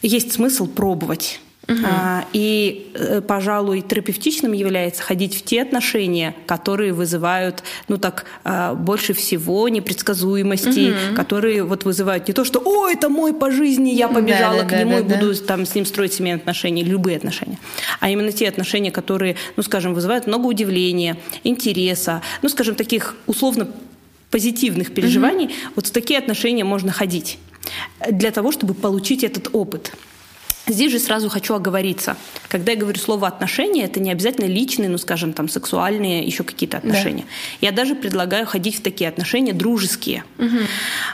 Есть 0.02 0.34
смысл 0.34 0.66
пробовать. 0.66 1.42
Угу. 1.70 1.78
А, 1.86 2.26
и, 2.34 2.92
э, 2.96 3.22
пожалуй, 3.22 3.82
терапевтичным 3.82 4.54
является 4.54 5.04
ходить 5.04 5.36
в 5.36 5.44
те 5.44 5.62
отношения, 5.62 6.36
которые 6.48 6.94
вызывают, 6.94 7.64
ну 7.88 7.98
так, 7.98 8.26
а, 8.44 8.74
больше 8.74 9.14
всего 9.14 9.70
непредсказуемости, 9.70 10.90
угу. 10.90 11.16
которые 11.16 11.64
вот 11.64 11.86
вызывают 11.86 12.28
не 12.28 12.34
то, 12.34 12.44
что 12.44 12.60
«О, 12.66 12.88
это 12.88 13.10
мой 13.10 13.34
по 13.34 13.52
жизни, 13.52 13.92
я 13.92 14.08
побежала 14.08 14.64
да, 14.64 14.66
к 14.66 14.72
да, 14.72 14.80
нему 14.80 14.92
да, 14.92 15.00
и 15.00 15.04
да. 15.04 15.16
буду 15.16 15.36
там 15.36 15.66
с 15.68 15.76
ним 15.76 15.86
строить 15.86 16.14
семейные 16.14 16.40
отношения», 16.40 16.84
любые 16.84 17.18
отношения, 17.18 17.60
а 18.00 18.10
именно 18.10 18.32
те 18.32 18.50
отношения, 18.50 18.92
которые, 18.92 19.36
ну, 19.56 19.62
скажем, 19.62 19.94
вызывают 19.94 20.26
много 20.26 20.48
удивления, 20.48 21.18
интереса, 21.44 22.24
ну, 22.42 22.50
скажем, 22.50 22.74
таких 22.74 23.16
условно 23.28 23.68
позитивных 24.32 24.92
переживаний, 24.92 25.46
угу. 25.46 25.54
вот 25.76 25.88
в 25.88 25.92
такие 25.92 26.18
отношения 26.18 26.64
можно 26.64 26.92
ходить 26.92 27.38
для 28.10 28.32
того, 28.32 28.52
чтобы 28.52 28.74
получить 28.74 29.24
этот 29.24 29.50
опыт. 29.54 29.94
Здесь 30.70 30.92
же 30.92 31.00
сразу 31.00 31.30
хочу 31.30 31.56
оговориться. 31.56 32.16
Когда 32.48 32.74
я 32.74 32.78
говорю 32.78 33.00
слово 33.00 33.28
отношения, 33.28 33.86
это 33.86 34.00
не 34.00 34.12
обязательно 34.12 34.46
личные, 34.46 34.88
ну, 34.88 34.98
скажем, 34.98 35.34
там, 35.34 35.50
сексуальные, 35.50 36.24
еще 36.24 36.44
какие-то 36.44 36.78
отношения. 36.78 37.24
Да. 37.24 37.68
Я 37.68 37.72
даже 37.72 37.96
предлагаю 37.96 38.46
ходить 38.46 38.78
в 38.78 38.82
такие 38.82 39.10
отношения 39.10 39.54
дружеские. 39.54 40.24
Угу. 40.38 40.58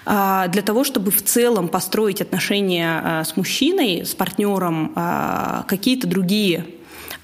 А, 0.06 0.48
для 0.50 0.62
того, 0.62 0.84
чтобы 0.84 1.12
в 1.12 1.24
целом 1.24 1.70
построить 1.70 2.22
отношения 2.22 3.02
а, 3.04 3.24
с 3.24 3.38
мужчиной, 3.38 4.06
с 4.06 4.14
партнером, 4.14 4.92
а, 4.96 5.64
какие-то 5.68 6.08
другие 6.08 6.66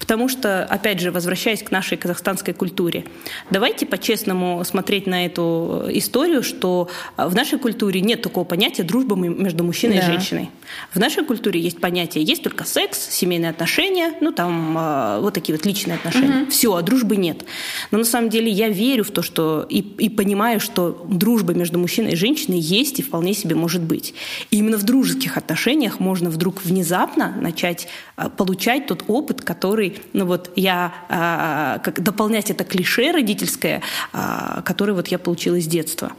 Потому 0.02 0.28
что, 0.28 0.64
опять 0.64 0.98
же, 0.98 1.12
возвращаясь 1.12 1.62
к 1.62 1.70
нашей 1.70 1.96
казахстанской 1.96 2.54
культуре, 2.54 3.04
давайте 3.50 3.86
по-честному 3.86 4.64
смотреть 4.64 5.06
на 5.06 5.26
эту 5.26 5.84
историю, 5.90 6.42
что 6.42 6.88
в 7.16 7.32
нашей 7.36 7.60
культуре 7.60 8.00
нет 8.00 8.20
такого 8.20 8.42
понятия 8.42 8.82
дружба 8.82 9.14
между 9.14 9.62
мужчиной 9.62 9.98
да. 9.98 10.02
и 10.02 10.06
женщиной. 10.06 10.50
В 10.92 10.98
нашей 10.98 11.24
культуре 11.24 11.60
есть 11.60 11.80
понятие, 11.80 12.24
есть 12.24 12.42
только 12.42 12.64
секс, 12.64 13.10
семейные 13.10 13.50
отношения, 13.50 14.14
ну 14.20 14.32
там 14.32 14.74
а, 14.76 15.20
вот 15.20 15.34
такие 15.34 15.56
вот 15.56 15.64
личные 15.64 15.94
отношения. 15.94 16.42
Угу. 16.42 16.50
Все, 16.50 16.74
а 16.74 16.82
дружбы 16.82 17.16
нет. 17.16 17.44
Но 17.92 17.98
на 17.98 18.04
самом 18.04 18.28
деле 18.28 18.50
я 18.50 18.70
верю 18.70 19.04
в 19.04 19.12
то, 19.12 19.22
что 19.22 19.64
и, 19.68 19.78
и 19.78 20.08
понимаю, 20.08 20.58
что 20.58 21.06
дружба 21.08 21.54
между 21.54 21.78
мужчиной 21.78 22.14
и 22.14 22.16
женщиной 22.16 22.58
есть 22.58 22.98
и 22.98 23.02
вполне 23.02 23.34
себе 23.34 23.54
может 23.54 23.82
быть. 23.82 24.14
И 24.50 24.56
именно 24.56 24.78
в 24.78 24.82
дружеских 24.82 25.36
отношениях 25.36 26.00
можно 26.00 26.28
вдруг 26.28 26.64
внезапно 26.64 27.32
начать 27.40 27.86
а, 28.16 28.30
получать 28.30 28.88
тот 28.88 29.04
опыт, 29.06 29.42
который 29.42 29.91
ну 30.12 30.26
вот 30.26 30.50
я, 30.56 30.94
а, 31.08 31.78
как 31.80 32.02
дополнять 32.02 32.50
это 32.50 32.64
клише 32.64 33.12
родительское, 33.12 33.82
а, 34.12 34.62
которое 34.62 34.92
вот 34.92 35.08
я 35.08 35.18
получила 35.18 35.56
из 35.56 35.66
детства. 35.66 36.12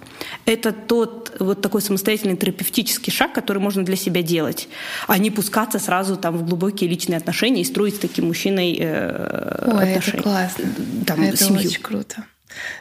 Это 0.46 0.72
тот 0.72 1.36
вот 1.40 1.62
такой 1.62 1.82
самостоятельный 1.82 2.38
терапевтический 2.38 3.12
шаг, 3.12 3.34
который 3.34 3.60
можно 3.60 3.84
для 3.84 3.96
себя 3.96 4.22
делать, 4.22 4.68
а 5.08 5.18
не 5.18 5.32
пускаться 5.32 5.80
сразу 5.80 6.16
там 6.16 6.38
в 6.38 6.46
глубокие 6.46 6.90
личные 6.90 7.18
отношения 7.18 7.62
и 7.62 7.66
строить 7.66 7.96
с 7.96 8.00
таким 8.00 8.28
мужчиной 8.28 8.78
э, 8.80 9.64
Ой, 9.68 9.90
отношения. 9.90 10.20
это 10.20 10.24
классно. 10.24 10.66
Там, 11.06 11.22
это 11.22 11.38
семью. 11.38 11.68
очень 11.68 11.82
круто. 11.82 12.26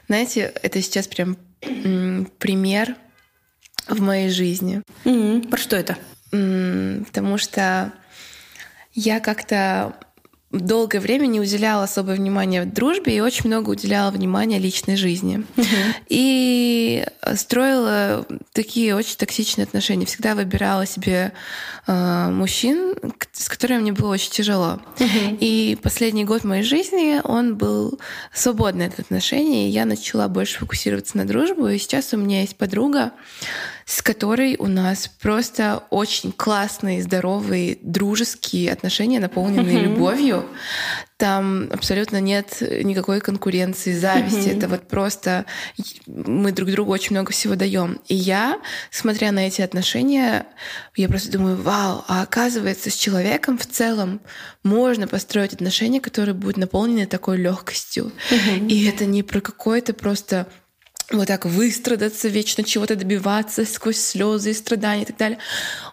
Знаете, 0.09 0.53
это 0.63 0.83
сейчас 0.83 1.07
прям 1.07 1.37
пример 2.39 2.97
в 3.89 4.01
моей 4.01 4.31
жизни. 4.31 4.83
Mm-hmm. 5.05 5.49
Про 5.49 5.59
что 5.59 5.77
это? 5.77 5.97
Потому 6.31 7.39
что 7.39 7.93
я 8.95 9.21
как-то 9.21 9.95
долгое 10.53 11.01
время 11.01 11.27
не 11.27 11.41
уделяла 11.41 11.85
особое 11.85 12.17
внимание 12.17 12.65
дружбе 12.65 13.17
и 13.17 13.21
очень 13.21 13.47
много 13.47 13.71
уделяла 13.71 14.11
внимания 14.11 14.59
личной 14.59 14.97
жизни. 14.97 15.45
Угу. 15.57 15.67
И 16.09 17.05
строила 17.35 18.27
такие 18.53 18.95
очень 18.95 19.17
токсичные 19.17 19.65
отношения. 19.65 20.07
Всегда 20.07 20.35
выбирала 20.35 20.87
себе 20.87 21.33
э, 21.87 22.29
мужчин, 22.31 22.95
с 23.33 23.49
которыми 23.49 23.81
мне 23.81 23.93
было 23.93 24.13
очень 24.13 24.31
тяжело. 24.31 24.81
Угу. 25.01 25.39
И 25.41 25.79
последний 25.83 26.25
год 26.25 26.45
моей 26.45 26.63
жизни 26.63 27.21
он 27.25 27.57
был 27.57 27.99
свободный 28.33 28.87
от 28.87 28.99
отношений. 28.99 29.69
И 29.69 29.71
я 29.71 29.87
начала 29.87 30.29
больше 30.29 30.59
фокусироваться 30.59 31.17
на 31.17 31.27
дружбу. 31.27 31.69
И 31.69 31.79
сейчас 31.79 32.13
у 32.13 32.19
меня 32.19 32.43
есть 32.43 32.57
подруга, 32.57 33.13
с 33.85 34.03
которой 34.03 34.57
у 34.59 34.67
нас 34.67 35.09
просто 35.09 35.85
очень 35.91 36.33
классные, 36.33 37.03
здоровые, 37.03 37.79
дружеские 37.83 38.73
отношения, 38.73 39.21
наполненные 39.21 39.79
mm-hmm. 39.79 39.85
любовью. 39.85 40.47
Там 41.17 41.69
абсолютно 41.73 42.21
нет 42.21 42.61
никакой 42.61 43.21
конкуренции, 43.21 43.93
зависти. 43.93 44.49
Mm-hmm. 44.49 44.59
Это 44.59 44.69
вот 44.69 44.89
просто 44.89 45.47
мы 46.07 46.51
друг 46.51 46.71
другу 46.71 46.93
очень 46.93 47.15
много 47.15 47.33
всего 47.33 47.55
даем. 47.55 48.01
И 48.09 48.15
я, 48.15 48.61
смотря 48.91 49.31
на 49.31 49.47
эти 49.47 49.63
отношения, 49.63 50.47
я 50.97 51.09
просто 51.09 51.31
думаю, 51.31 51.57
вау, 51.57 52.05
а 52.09 52.23
оказывается, 52.23 52.91
с 52.91 52.97
человеком 52.97 53.57
в 53.57 53.67
целом 53.67 54.21
можно 54.65 55.07
построить 55.07 55.55
отношения, 55.55 56.01
которые 56.01 56.35
будут 56.35 56.57
наполнены 56.57 57.07
такой 57.07 57.37
легкостью. 57.37 58.11
Mm-hmm. 58.31 58.69
И 58.69 58.87
это 58.87 59.05
не 59.05 59.23
про 59.23 59.41
какое-то 59.41 59.95
просто 59.95 60.49
вот 61.13 61.29
так 61.29 61.45
выстрадаться, 61.45 62.29
вечно 62.29 62.65
чего-то 62.65 62.97
добиваться 62.97 63.65
сквозь 63.65 63.99
слезы 63.99 64.51
и 64.51 64.55
страдания 64.55 65.03
и 65.03 65.07
так 65.07 65.17
далее. 65.17 65.39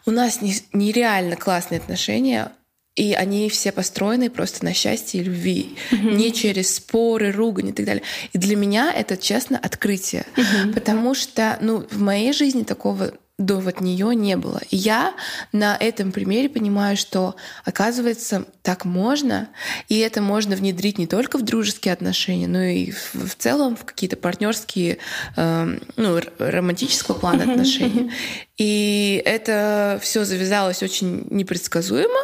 У 0.06 0.12
нас 0.12 0.40
нереально 0.74 1.36
классные 1.36 1.80
отношения, 1.80 2.52
и 2.96 3.14
они 3.14 3.50
все 3.50 3.72
построены 3.72 4.30
просто 4.30 4.66
на 4.66 4.74
счастье 4.74 5.22
и 5.22 5.24
любви, 5.24 5.78
mm-hmm. 5.92 6.16
не 6.16 6.34
через 6.34 6.76
споры, 6.76 7.32
ругань 7.32 7.70
и 7.70 7.72
так 7.72 7.86
далее. 7.86 8.04
И 8.34 8.38
для 8.38 8.56
меня 8.56 8.92
это, 8.94 9.16
честно, 9.16 9.58
открытие, 9.58 10.26
mm-hmm. 10.36 10.74
потому 10.74 11.14
что, 11.14 11.58
ну, 11.62 11.86
в 11.90 12.02
моей 12.02 12.34
жизни 12.34 12.64
такого 12.64 13.14
до 13.40 13.56
вот 13.56 13.82
нее 13.82 14.14
не 14.14 14.38
было. 14.38 14.62
И 14.70 14.76
я 14.76 15.16
на 15.52 15.76
этом 15.78 16.12
примере 16.12 16.50
понимаю, 16.50 16.98
что 16.98 17.36
оказывается 17.66 18.46
так 18.62 18.86
можно, 18.86 19.50
и 19.88 19.98
это 19.98 20.22
можно 20.22 20.56
внедрить 20.56 21.00
не 21.00 21.08
только 21.08 21.38
в 21.38 21.42
дружеские 21.42 21.94
отношения, 21.94 22.48
но 22.48 22.62
и 22.62 22.92
в, 22.92 23.16
в 23.16 23.36
целом 23.36 23.76
в 23.76 23.86
какие-то 23.86 24.18
партнерские, 24.18 25.00
э, 25.38 25.78
ну, 25.96 26.20
романтического 26.38 27.16
плана 27.18 27.44
отношения. 27.52 28.12
И 28.58 29.22
это 29.26 30.00
все 30.04 30.26
завязалось 30.26 30.84
очень 30.84 31.26
непредсказуемо, 31.30 32.20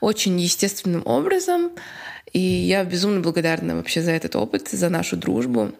очень 0.00 0.40
естественным 0.40 1.02
образом. 1.04 1.72
И 2.32 2.40
я 2.40 2.84
безумно 2.84 3.20
благодарна 3.20 3.76
вообще 3.76 4.00
за 4.00 4.12
этот 4.12 4.34
опыт, 4.34 4.68
за 4.68 4.88
нашу 4.88 5.16
дружбу. 5.16 5.72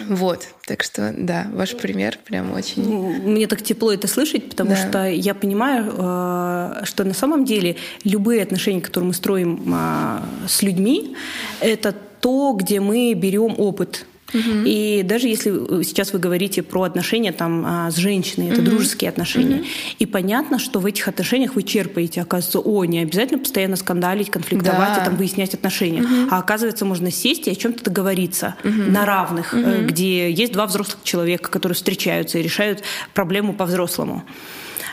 Вот, 0.00 0.48
так 0.66 0.82
что 0.82 1.14
да, 1.16 1.46
ваш 1.52 1.76
пример 1.76 2.18
прям 2.24 2.52
очень. 2.52 2.82
Мне 2.82 3.46
так 3.46 3.62
тепло 3.62 3.92
это 3.92 4.06
слышать, 4.08 4.48
потому 4.48 4.70
да. 4.70 4.76
что 4.76 5.08
я 5.08 5.34
понимаю, 5.34 5.92
э, 5.96 6.84
что 6.84 7.04
на 7.04 7.14
самом 7.14 7.44
деле 7.44 7.76
любые 8.04 8.42
отношения, 8.42 8.80
которые 8.80 9.08
мы 9.08 9.14
строим 9.14 9.72
а, 9.74 10.26
с 10.46 10.62
людьми, 10.62 11.16
это 11.60 11.94
то, 12.20 12.52
где 12.52 12.80
мы 12.80 13.14
берем 13.14 13.54
опыт 13.58 14.06
Угу. 14.32 14.64
И 14.64 15.02
даже 15.04 15.28
если 15.28 15.50
сейчас 15.82 16.12
вы 16.12 16.18
говорите 16.18 16.62
про 16.62 16.82
отношения 16.82 17.32
там 17.32 17.64
а, 17.66 17.90
с 17.90 17.96
женщиной, 17.96 18.48
это 18.48 18.60
угу. 18.60 18.70
дружеские 18.70 19.08
отношения, 19.08 19.56
угу. 19.56 19.66
и 19.98 20.06
понятно, 20.06 20.58
что 20.58 20.80
в 20.80 20.86
этих 20.86 21.08
отношениях 21.08 21.54
вы 21.54 21.62
черпаете, 21.62 22.22
оказывается, 22.22 22.58
о, 22.58 22.84
не 22.84 23.00
обязательно 23.00 23.38
постоянно 23.38 23.76
скандалить, 23.76 24.30
конфликтовать 24.30 24.96
да. 24.96 25.02
и 25.02 25.04
там 25.04 25.16
выяснять 25.16 25.54
отношения, 25.54 26.02
угу. 26.02 26.28
а 26.30 26.38
оказывается, 26.38 26.84
можно 26.84 27.10
сесть 27.10 27.46
и 27.46 27.50
о 27.50 27.54
чем-то 27.54 27.84
договориться 27.84 28.56
угу. 28.64 28.90
на 28.90 29.06
равных, 29.06 29.52
угу. 29.52 29.86
где 29.86 30.30
есть 30.30 30.52
два 30.52 30.66
взрослых 30.66 30.98
человека, 31.04 31.50
которые 31.50 31.76
встречаются 31.76 32.38
и 32.38 32.42
решают 32.42 32.82
проблему 33.14 33.54
по-взрослому. 33.54 34.24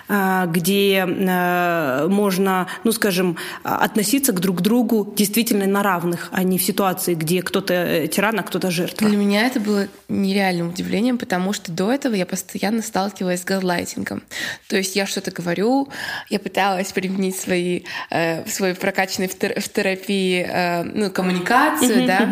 А, 0.09 0.47
где 0.47 1.05
а, 1.07 2.07
можно, 2.07 2.67
ну, 2.83 2.91
скажем, 2.91 3.37
относиться 3.63 4.33
к 4.33 4.39
друг 4.39 4.61
другу 4.61 5.13
действительно 5.15 5.65
на 5.65 5.81
равных, 5.81 6.29
а 6.31 6.43
не 6.43 6.57
в 6.57 6.63
ситуации, 6.63 7.13
где 7.15 7.41
кто-то 7.41 7.73
э, 7.73 8.07
тиран, 8.07 8.39
а 8.39 8.43
кто-то 8.43 8.69
жертва. 8.69 9.07
Для 9.07 9.17
меня 9.17 9.47
это 9.47 9.59
было 9.59 9.87
нереальным 10.09 10.69
удивлением, 10.69 11.17
потому 11.17 11.53
что 11.53 11.71
до 11.71 11.91
этого 11.91 12.15
я 12.15 12.25
постоянно 12.25 12.81
сталкивалась 12.81 13.41
с 13.41 13.45
газлайтингом. 13.45 14.23
То 14.67 14.75
есть 14.75 14.95
я 14.95 15.05
что-то 15.05 15.31
говорю, 15.31 15.87
я 16.29 16.39
пыталась 16.39 16.91
применить 16.91 17.37
свои, 17.37 17.83
э, 18.09 18.45
свой 18.47 18.75
прокачанный 18.75 19.29
в, 19.29 19.35
в 19.35 19.69
терапии 19.69 20.45
э, 20.47 20.83
ну, 20.83 21.11
коммуникацию, 21.11 22.05
да, 22.05 22.29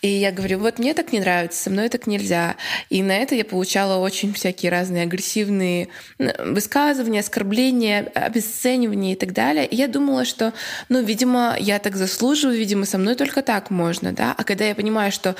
и 0.00 0.08
я 0.08 0.32
говорю, 0.32 0.58
вот 0.58 0.78
мне 0.78 0.94
так 0.94 1.12
не 1.12 1.20
нравится, 1.20 1.62
со 1.62 1.70
мной 1.70 1.90
так 1.90 2.06
нельзя. 2.06 2.56
И 2.88 3.02
на 3.02 3.16
это 3.16 3.34
я 3.34 3.44
получала 3.44 4.02
очень 4.02 4.32
всякие 4.32 4.70
разные 4.70 5.02
агрессивные 5.02 5.88
высказывания, 6.18 7.09
высказывания, 7.10 7.20
оскорбления, 7.20 8.12
обесценивания 8.14 9.12
и 9.12 9.16
так 9.16 9.32
далее. 9.32 9.66
И 9.66 9.76
я 9.76 9.88
думала, 9.88 10.24
что, 10.24 10.52
ну, 10.88 11.02
видимо, 11.02 11.56
я 11.58 11.78
так 11.78 11.96
заслуживаю, 11.96 12.58
видимо, 12.58 12.86
со 12.86 12.98
мной 12.98 13.14
только 13.14 13.42
так 13.42 13.70
можно, 13.70 14.12
да. 14.12 14.34
А 14.36 14.44
когда 14.44 14.64
я 14.66 14.74
понимаю, 14.74 15.12
что 15.12 15.34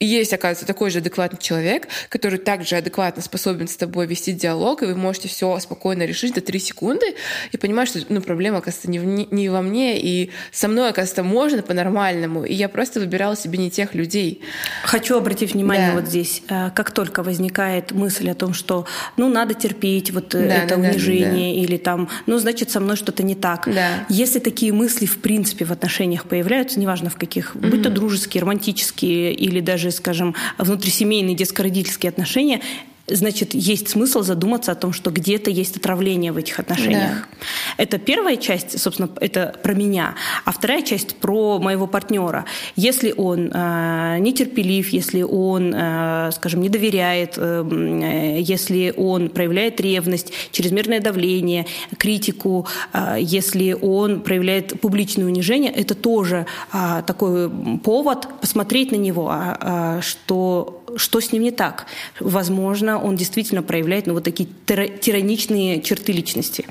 есть, 0.00 0.32
оказывается, 0.32 0.66
такой 0.66 0.90
же 0.90 0.98
адекватный 0.98 1.38
человек, 1.38 1.88
который 2.08 2.38
также 2.38 2.76
адекватно 2.76 3.22
способен 3.22 3.68
с 3.68 3.76
тобой 3.76 4.06
вести 4.06 4.32
диалог, 4.32 4.82
и 4.82 4.86
вы 4.86 4.96
можете 4.96 5.28
все 5.28 5.58
спокойно 5.60 6.06
решить 6.06 6.34
до 6.34 6.40
3 6.40 6.58
секунды, 6.58 7.06
и 7.52 7.56
понимаю, 7.56 7.86
что 7.86 8.00
ну, 8.08 8.20
проблема, 8.20 8.58
оказывается, 8.58 8.90
не, 8.90 8.98
в, 8.98 9.04
не 9.32 9.48
во 9.48 9.62
мне, 9.62 10.00
и 10.00 10.30
со 10.50 10.68
мной, 10.68 10.90
оказывается, 10.90 11.22
можно 11.22 11.62
по-нормальному, 11.62 12.44
и 12.44 12.54
я 12.54 12.68
просто 12.68 13.00
выбирала 13.00 13.36
себе 13.36 13.58
не 13.58 13.70
тех 13.70 13.94
людей. 13.94 14.40
Хочу 14.84 15.16
обратить 15.16 15.54
внимание 15.54 15.88
да. 15.88 16.00
вот 16.00 16.08
здесь, 16.08 16.42
э, 16.48 16.70
как 16.74 16.90
только 16.90 17.22
возникает 17.22 17.92
мысль 17.92 18.30
о 18.30 18.34
том, 18.34 18.54
что, 18.54 18.86
ну, 19.16 19.28
надо 19.28 19.54
терпеть 19.54 20.10
вот 20.10 20.34
э, 20.34 20.48
да, 20.48 20.54
это 20.64 20.76
да, 20.76 20.88
унижение, 20.88 21.11
да. 21.20 21.36
или 21.36 21.76
там, 21.76 22.08
ну, 22.26 22.38
значит, 22.38 22.70
со 22.70 22.80
мной 22.80 22.96
что-то 22.96 23.22
не 23.22 23.34
так. 23.34 23.68
Да. 23.72 24.06
Если 24.08 24.38
такие 24.38 24.72
мысли, 24.72 25.06
в 25.06 25.18
принципе, 25.18 25.64
в 25.64 25.70
отношениях 25.70 26.24
появляются, 26.26 26.80
неважно 26.80 27.10
в 27.10 27.16
каких, 27.16 27.54
mm-hmm. 27.54 27.70
будь 27.70 27.82
то 27.82 27.90
дружеские, 27.90 28.42
романтические 28.42 29.34
или 29.34 29.60
даже 29.60 29.90
скажем, 29.90 30.34
внутрисемейные 30.58 31.34
детско-родительские 31.34 32.10
отношения, 32.10 32.60
значит, 33.06 33.54
есть 33.54 33.88
смысл 33.88 34.22
задуматься 34.22 34.72
о 34.72 34.74
том, 34.74 34.92
что 34.92 35.10
где-то 35.10 35.50
есть 35.50 35.76
отравление 35.76 36.32
в 36.32 36.36
этих 36.36 36.58
отношениях. 36.58 37.28
Да. 37.28 37.46
Это 37.76 37.98
первая 37.98 38.36
часть, 38.36 38.78
собственно, 38.78 39.08
это 39.20 39.54
про 39.62 39.74
меня, 39.74 40.14
а 40.44 40.52
вторая 40.52 40.82
часть 40.82 41.16
про 41.16 41.58
моего 41.58 41.86
партнера. 41.86 42.44
Если 42.76 43.12
он 43.16 43.50
э, 43.52 44.18
нетерпелив, 44.20 44.88
если 44.90 45.22
он, 45.22 45.74
э, 45.74 46.30
скажем, 46.32 46.60
не 46.60 46.68
доверяет, 46.68 47.34
э, 47.36 48.38
если 48.40 48.94
он 48.96 49.28
проявляет 49.30 49.80
ревность, 49.80 50.32
чрезмерное 50.52 51.00
давление, 51.00 51.66
критику, 51.98 52.66
э, 52.92 53.16
если 53.20 53.76
он 53.80 54.20
проявляет 54.20 54.80
публичное 54.80 55.26
унижение, 55.26 55.72
это 55.72 55.94
тоже 55.94 56.46
э, 56.72 57.02
такой 57.06 57.50
повод 57.82 58.28
посмотреть 58.40 58.92
на 58.92 58.96
него, 58.96 59.32
э, 59.34 60.00
что 60.02 60.81
что 60.96 61.20
с 61.20 61.32
ним 61.32 61.42
не 61.42 61.50
так. 61.50 61.86
Возможно, 62.20 63.02
он 63.02 63.16
действительно 63.16 63.62
проявляет 63.62 64.06
ну, 64.06 64.14
вот 64.14 64.24
такие 64.24 64.48
тираничные 64.66 65.80
черты 65.82 66.12
личности. 66.12 66.66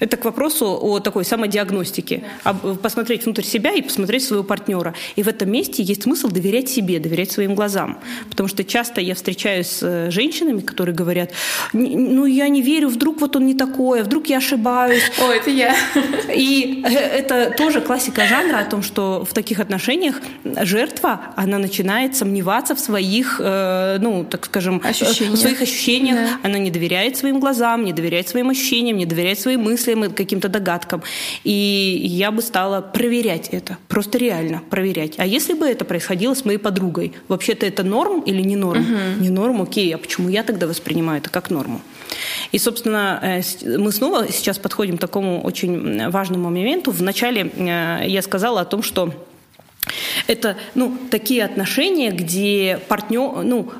Это 0.00 0.16
к 0.16 0.24
вопросу 0.24 0.78
о 0.80 1.00
такой 1.00 1.24
самодиагностике. 1.24 2.24
Посмотреть 2.82 3.24
внутрь 3.24 3.42
себя 3.42 3.72
и 3.72 3.82
посмотреть 3.82 4.24
своего 4.24 4.44
партнера. 4.44 4.94
И 5.16 5.22
в 5.22 5.28
этом 5.28 5.50
месте 5.50 5.82
есть 5.82 6.02
смысл 6.02 6.28
доверять 6.28 6.68
себе, 6.68 6.98
доверять 6.98 7.30
своим 7.30 7.54
глазам. 7.54 7.98
Потому 8.30 8.48
что 8.48 8.64
часто 8.64 9.00
я 9.00 9.14
встречаюсь 9.14 9.68
с 9.68 9.82
э, 9.82 10.10
женщинами, 10.10 10.60
которые 10.60 10.94
говорят, 10.94 11.30
ну 11.72 12.26
я 12.26 12.48
не 12.48 12.62
верю, 12.62 12.88
вдруг 12.88 13.20
вот 13.20 13.36
он 13.36 13.46
не 13.46 13.54
такой, 13.54 14.00
а 14.00 14.04
вдруг 14.04 14.26
я 14.26 14.38
ошибаюсь. 14.38 15.02
О, 15.20 15.30
это 15.30 15.50
я. 15.50 15.74
И 16.34 16.82
э, 16.84 16.88
это 16.88 17.54
тоже 17.56 17.80
классика 17.80 18.26
жанра 18.26 18.58
о 18.58 18.64
том, 18.64 18.82
что 18.82 19.24
в 19.24 19.32
таких 19.32 19.60
отношениях 19.60 20.20
жертва, 20.44 21.20
она 21.36 21.58
начинает 21.58 22.16
сомневаться 22.16 22.74
в 22.74 22.80
своих, 22.80 23.40
э, 23.54 23.98
ну, 24.00 24.24
так 24.24 24.46
скажем, 24.46 24.80
Ощущения. 24.84 25.30
в 25.30 25.36
своих 25.36 25.62
ощущениях. 25.62 26.16
Да. 26.16 26.48
Она 26.48 26.58
не 26.58 26.70
доверяет 26.70 27.16
своим 27.16 27.40
глазам, 27.40 27.84
не 27.84 27.92
доверяет 27.92 28.28
своим 28.28 28.50
ощущениям, 28.50 28.96
не 28.96 29.06
доверяет 29.06 29.40
своим 29.40 29.62
мыслям 29.62 30.04
и 30.04 30.08
каким-то 30.08 30.48
догадкам. 30.48 31.02
И 31.44 32.00
я 32.04 32.30
бы 32.30 32.42
стала 32.42 32.80
проверять 32.80 33.48
это, 33.48 33.78
просто 33.88 34.18
реально 34.18 34.62
проверять. 34.70 35.14
А 35.18 35.26
если 35.26 35.54
бы 35.54 35.66
это 35.66 35.84
происходило 35.84 36.34
с 36.34 36.44
моей 36.44 36.58
подругой, 36.58 37.12
вообще-то 37.28 37.66
это 37.66 37.82
норм 37.82 38.20
или 38.20 38.42
не 38.42 38.56
норм? 38.56 38.82
Угу. 38.82 39.22
Не 39.22 39.30
норм, 39.30 39.62
окей, 39.62 39.94
а 39.94 39.98
почему 39.98 40.28
я 40.28 40.42
тогда 40.42 40.66
воспринимаю 40.66 41.18
это 41.18 41.30
как 41.30 41.50
норму? 41.50 41.80
И, 42.52 42.58
собственно, 42.58 43.18
э, 43.22 43.42
мы 43.78 43.92
снова 43.92 44.30
сейчас 44.30 44.58
подходим 44.58 44.96
к 44.96 45.00
такому 45.00 45.42
очень 45.42 46.10
важному 46.10 46.50
моменту. 46.50 46.90
Вначале 46.90 47.50
э, 47.56 48.04
я 48.06 48.22
сказала 48.22 48.60
о 48.60 48.64
том, 48.64 48.82
что 48.82 49.12
это 50.26 50.56
ну, 50.74 50.96
такие 51.10 51.44
отношения, 51.44 52.10
где 52.10 52.80
партнер, 52.88 53.42
ну, 53.42 53.70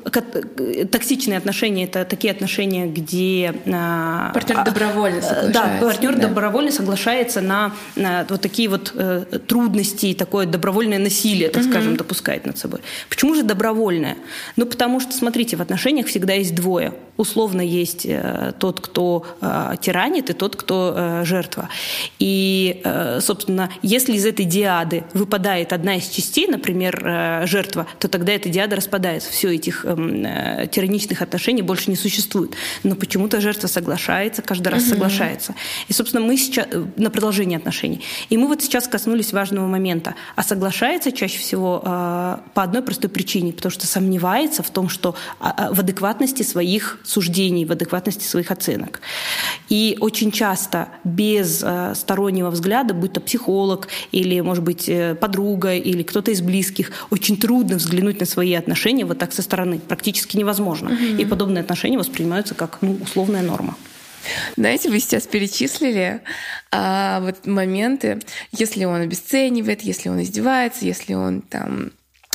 токсичные 0.91 1.37
отношения, 1.37 1.85
это 1.85 2.05
такие 2.05 2.31
отношения, 2.31 2.85
где... 2.87 3.53
А, 3.67 4.31
партнер 4.33 4.63
добровольно 4.63 5.21
соглашается. 5.21 5.53
Да, 5.53 5.77
партнер 5.79 6.15
да. 6.15 6.27
добровольно 6.27 6.71
соглашается 6.71 7.41
на, 7.41 7.73
на 7.95 8.25
вот 8.29 8.41
такие 8.41 8.69
вот 8.69 8.93
э, 8.95 9.25
трудности, 9.47 10.13
такое 10.13 10.45
добровольное 10.45 10.99
насилие, 10.99 11.49
так 11.49 11.63
угу. 11.63 11.71
скажем, 11.71 11.97
допускает 11.97 12.45
над 12.45 12.57
собой. 12.57 12.81
Почему 13.09 13.35
же 13.35 13.43
добровольное? 13.43 14.17
Ну, 14.55 14.65
потому 14.65 14.99
что, 14.99 15.13
смотрите, 15.13 15.55
в 15.57 15.61
отношениях 15.61 16.07
всегда 16.07 16.33
есть 16.33 16.55
двое. 16.55 16.93
Условно 17.17 17.61
есть 17.61 18.05
э, 18.05 18.53
тот, 18.59 18.81
кто 18.81 19.25
э, 19.41 19.75
тиранит, 19.81 20.29
и 20.29 20.33
тот, 20.33 20.55
кто 20.55 20.93
э, 20.95 21.25
жертва. 21.25 21.69
И, 22.19 22.81
э, 22.83 23.19
собственно, 23.21 23.69
если 23.81 24.13
из 24.13 24.25
этой 24.25 24.45
диады 24.45 25.05
выпадает 25.13 25.73
одна 25.73 25.95
из 25.95 26.07
частей, 26.07 26.34
частей, 26.35 26.47
например, 26.47 27.01
э, 27.05 27.47
жертва, 27.47 27.87
то 27.99 28.07
тогда 28.07 28.33
эта 28.33 28.49
диада 28.49 28.75
распадается. 28.75 29.31
Все 29.31 29.53
этих 29.53 29.85
эм, 29.85 30.25
э, 30.25 30.67
тираничных 30.71 31.21
отношений 31.21 31.61
больше 31.61 31.89
не 31.89 31.95
существует. 31.95 32.55
Но 32.83 32.95
почему-то 32.95 33.39
жертва 33.41 33.67
соглашается, 33.67 34.41
каждый 34.41 34.67
раз 34.69 34.83
угу. 34.83 34.89
соглашается. 34.89 35.55
И, 35.87 35.93
собственно, 35.93 36.25
мы 36.25 36.37
сейчас 36.37 36.67
э, 36.71 36.85
на 36.97 37.09
продолжение 37.09 37.57
отношений. 37.57 38.01
И 38.29 38.37
мы 38.37 38.47
вот 38.47 38.61
сейчас 38.61 38.87
коснулись 38.87 39.33
важного 39.33 39.67
момента. 39.67 40.15
А 40.35 40.43
соглашается 40.43 41.11
чаще 41.11 41.37
всего 41.37 41.79
по 42.53 42.63
одной 42.63 42.81
простой 42.81 43.09
причине, 43.09 43.53
потому 43.53 43.71
что 43.71 43.87
сомневается 43.87 44.63
в 44.63 44.69
том, 44.69 44.89
что 44.89 45.15
а, 45.39 45.73
в 45.73 45.79
адекватности 45.79 46.43
своих 46.43 46.99
суждений, 47.03 47.65
в 47.65 47.71
адекватности 47.71 48.23
своих 48.23 48.51
оценок. 48.51 49.01
И 49.69 49.97
очень 49.99 50.31
часто 50.31 50.87
без 51.03 51.63
стороннего 51.93 52.49
взгляда, 52.49 52.93
будь 52.93 53.13
то 53.13 53.21
психолог 53.21 53.87
или, 54.11 54.41
может 54.41 54.63
быть, 54.63 54.89
подруга 55.19 55.73
или 55.73 56.03
кто-то 56.03 56.24
кто-то 56.25 56.31
из 56.31 56.41
близких, 56.41 56.91
очень 57.11 57.37
трудно 57.37 57.75
взглянуть 57.75 58.19
на 58.19 58.25
свои 58.25 58.55
отношения 58.55 59.05
вот 59.05 59.19
так 59.19 59.31
со 59.31 59.43
стороны. 59.43 59.77
Практически 59.77 60.37
невозможно. 60.37 60.91
Угу. 60.91 61.21
И 61.21 61.25
подобные 61.25 61.61
отношения 61.61 61.99
воспринимаются 61.99 62.55
как 62.55 62.79
ну, 62.81 62.97
условная 62.99 63.43
норма. 63.43 63.75
Знаете, 64.57 64.89
вы 64.89 64.99
сейчас 64.99 65.27
перечислили 65.27 66.21
а, 66.71 67.19
вот 67.19 67.45
моменты, 67.45 68.21
если 68.51 68.85
он 68.85 69.01
обесценивает, 69.01 69.81
если 69.81 70.09
он 70.09 70.19
издевается, 70.23 70.85
если 70.85 71.13
он 71.13 71.41
там 71.41 71.91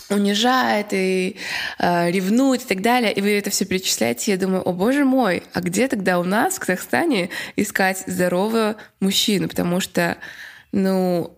унижает 0.08 0.88
и 0.92 1.36
э, 1.78 2.10
ревнует 2.10 2.62
и 2.62 2.66
так 2.66 2.82
далее, 2.82 3.12
и 3.12 3.20
вы 3.20 3.30
это 3.30 3.50
все 3.50 3.64
перечисляете, 3.64 4.32
я 4.32 4.38
думаю, 4.38 4.68
о 4.68 4.72
боже 4.72 5.04
мой, 5.04 5.44
а 5.52 5.60
где 5.60 5.86
тогда 5.86 6.18
у 6.18 6.24
нас 6.24 6.56
в 6.56 6.60
Казахстане 6.60 7.28
искать 7.56 8.04
здорового 8.06 8.76
мужчину? 9.00 9.48
Потому 9.48 9.80
что, 9.80 10.16
ну, 10.72 11.32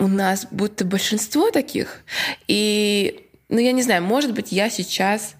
у 0.00 0.08
нас 0.08 0.46
будто 0.50 0.84
большинство 0.84 1.50
таких. 1.50 2.02
И, 2.48 3.28
ну, 3.48 3.58
я 3.58 3.72
не 3.72 3.82
знаю, 3.82 4.02
может 4.02 4.32
быть, 4.32 4.50
я 4.50 4.70
сейчас 4.70 5.36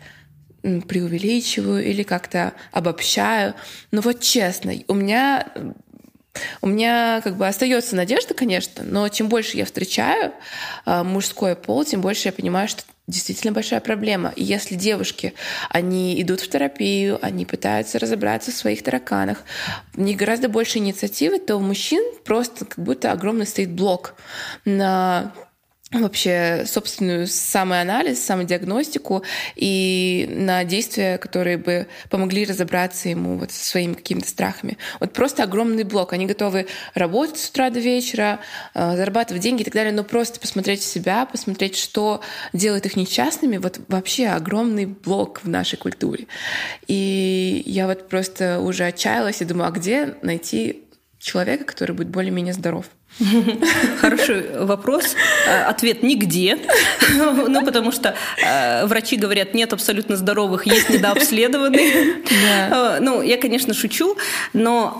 преувеличиваю 0.63 1.85
или 1.85 2.03
как-то 2.03 2.53
обобщаю. 2.71 3.55
Но 3.91 4.03
вот 4.03 4.21
честно, 4.21 4.75
у 4.87 4.95
меня 4.95 5.51
у 6.61 6.69
меня 6.69 7.21
как 7.25 7.37
бы 7.37 7.49
остается 7.49 7.97
надежда, 7.97 8.35
конечно, 8.35 8.85
но 8.85 9.09
чем 9.09 9.29
больше 9.29 9.57
я 9.57 9.65
встречаю 9.65 10.33
э, 10.87 11.03
мужской 11.03 11.57
пол, 11.57 11.85
тем 11.85 12.01
больше 12.03 12.29
я 12.29 12.33
понимаю, 12.33 12.69
что 12.69 12.85
действительно 13.11 13.53
большая 13.53 13.81
проблема. 13.81 14.33
И 14.37 14.43
если 14.43 14.75
девушки, 14.75 15.35
они 15.69 16.21
идут 16.23 16.41
в 16.41 16.49
терапию, 16.49 17.19
они 17.21 17.45
пытаются 17.45 17.99
разобраться 17.99 18.51
в 18.51 18.55
своих 18.55 18.83
тараканах, 18.83 19.43
у 19.97 20.01
них 20.01 20.17
гораздо 20.17 20.49
больше 20.49 20.79
инициативы, 20.79 21.39
то 21.39 21.57
у 21.57 21.61
мужчин 21.61 22.03
просто 22.25 22.65
как 22.65 22.79
будто 22.79 23.13
огромный 23.13 23.47
стоит 23.47 23.71
блок 23.71 24.15
на 24.65 25.33
вообще 25.93 26.65
собственную 26.67 27.27
самоанализ, 27.27 28.25
самодиагностику 28.25 29.25
и 29.57 30.29
на 30.31 30.63
действия, 30.63 31.19
которые 31.19 31.59
бы 31.59 31.89
помогли 32.09 32.45
разобраться 32.45 33.09
ему 33.09 33.37
вот 33.37 33.51
со 33.51 33.65
своими 33.65 33.95
какими-то 33.95 34.29
страхами. 34.29 34.79
Вот 35.01 35.13
просто 35.13 35.43
огромный 35.43 35.83
блок. 35.83 36.13
Они 36.13 36.27
готовы 36.27 36.69
работать 36.95 37.39
с 37.39 37.51
утра 37.51 37.71
до 37.71 37.81
вечера, 37.81 38.39
э, 38.75 38.97
зарабатывать 38.97 39.43
деньги 39.43 39.63
и 39.63 39.65
так 39.65 39.75
далее, 39.75 39.93
но 39.93 40.05
просто 40.05 40.39
посмотреть 40.39 40.83
себя, 40.83 41.27
посмотреть, 41.27 41.77
что 41.77 42.21
делает 42.53 42.87
их 42.87 42.95
несчастными, 42.95 43.57
вот 43.57 43.81
вообще 43.89 44.29
огромный 44.29 44.87
блок 44.87 45.41
в 45.43 45.49
нашей 45.49 45.77
культуре. 45.77 46.29
И 46.87 47.65
я 47.67 47.89
вот 47.89 48.09
просто 48.09 48.61
уже 48.61 48.85
отчаялась 48.85 49.43
и 49.43 49.45
думаю, 49.45 49.69
а 49.69 49.73
где 49.73 50.15
найти 50.23 50.85
человека, 51.19 51.65
который 51.65 51.97
будет 51.97 52.11
более-менее 52.11 52.55
здоров? 52.55 52.87
Хороший 54.01 54.59
вопрос. 54.59 55.15
Э, 55.47 55.65
ответ 55.65 56.03
нигде. 56.03 56.59
Ну, 57.49 57.65
потому 57.65 57.93
что 57.93 58.15
э, 58.43 58.87
врачи 58.87 59.17
говорят, 59.17 59.55
нет 59.55 59.73
абсолютно 59.73 60.17
здоровых, 60.17 60.67
есть 60.67 60.89
недообследованные. 60.91 62.23
Э, 62.71 62.99
ну, 63.01 63.23
я, 63.23 63.37
конечно, 63.37 63.75
шучу, 63.75 64.17
но 64.53 64.97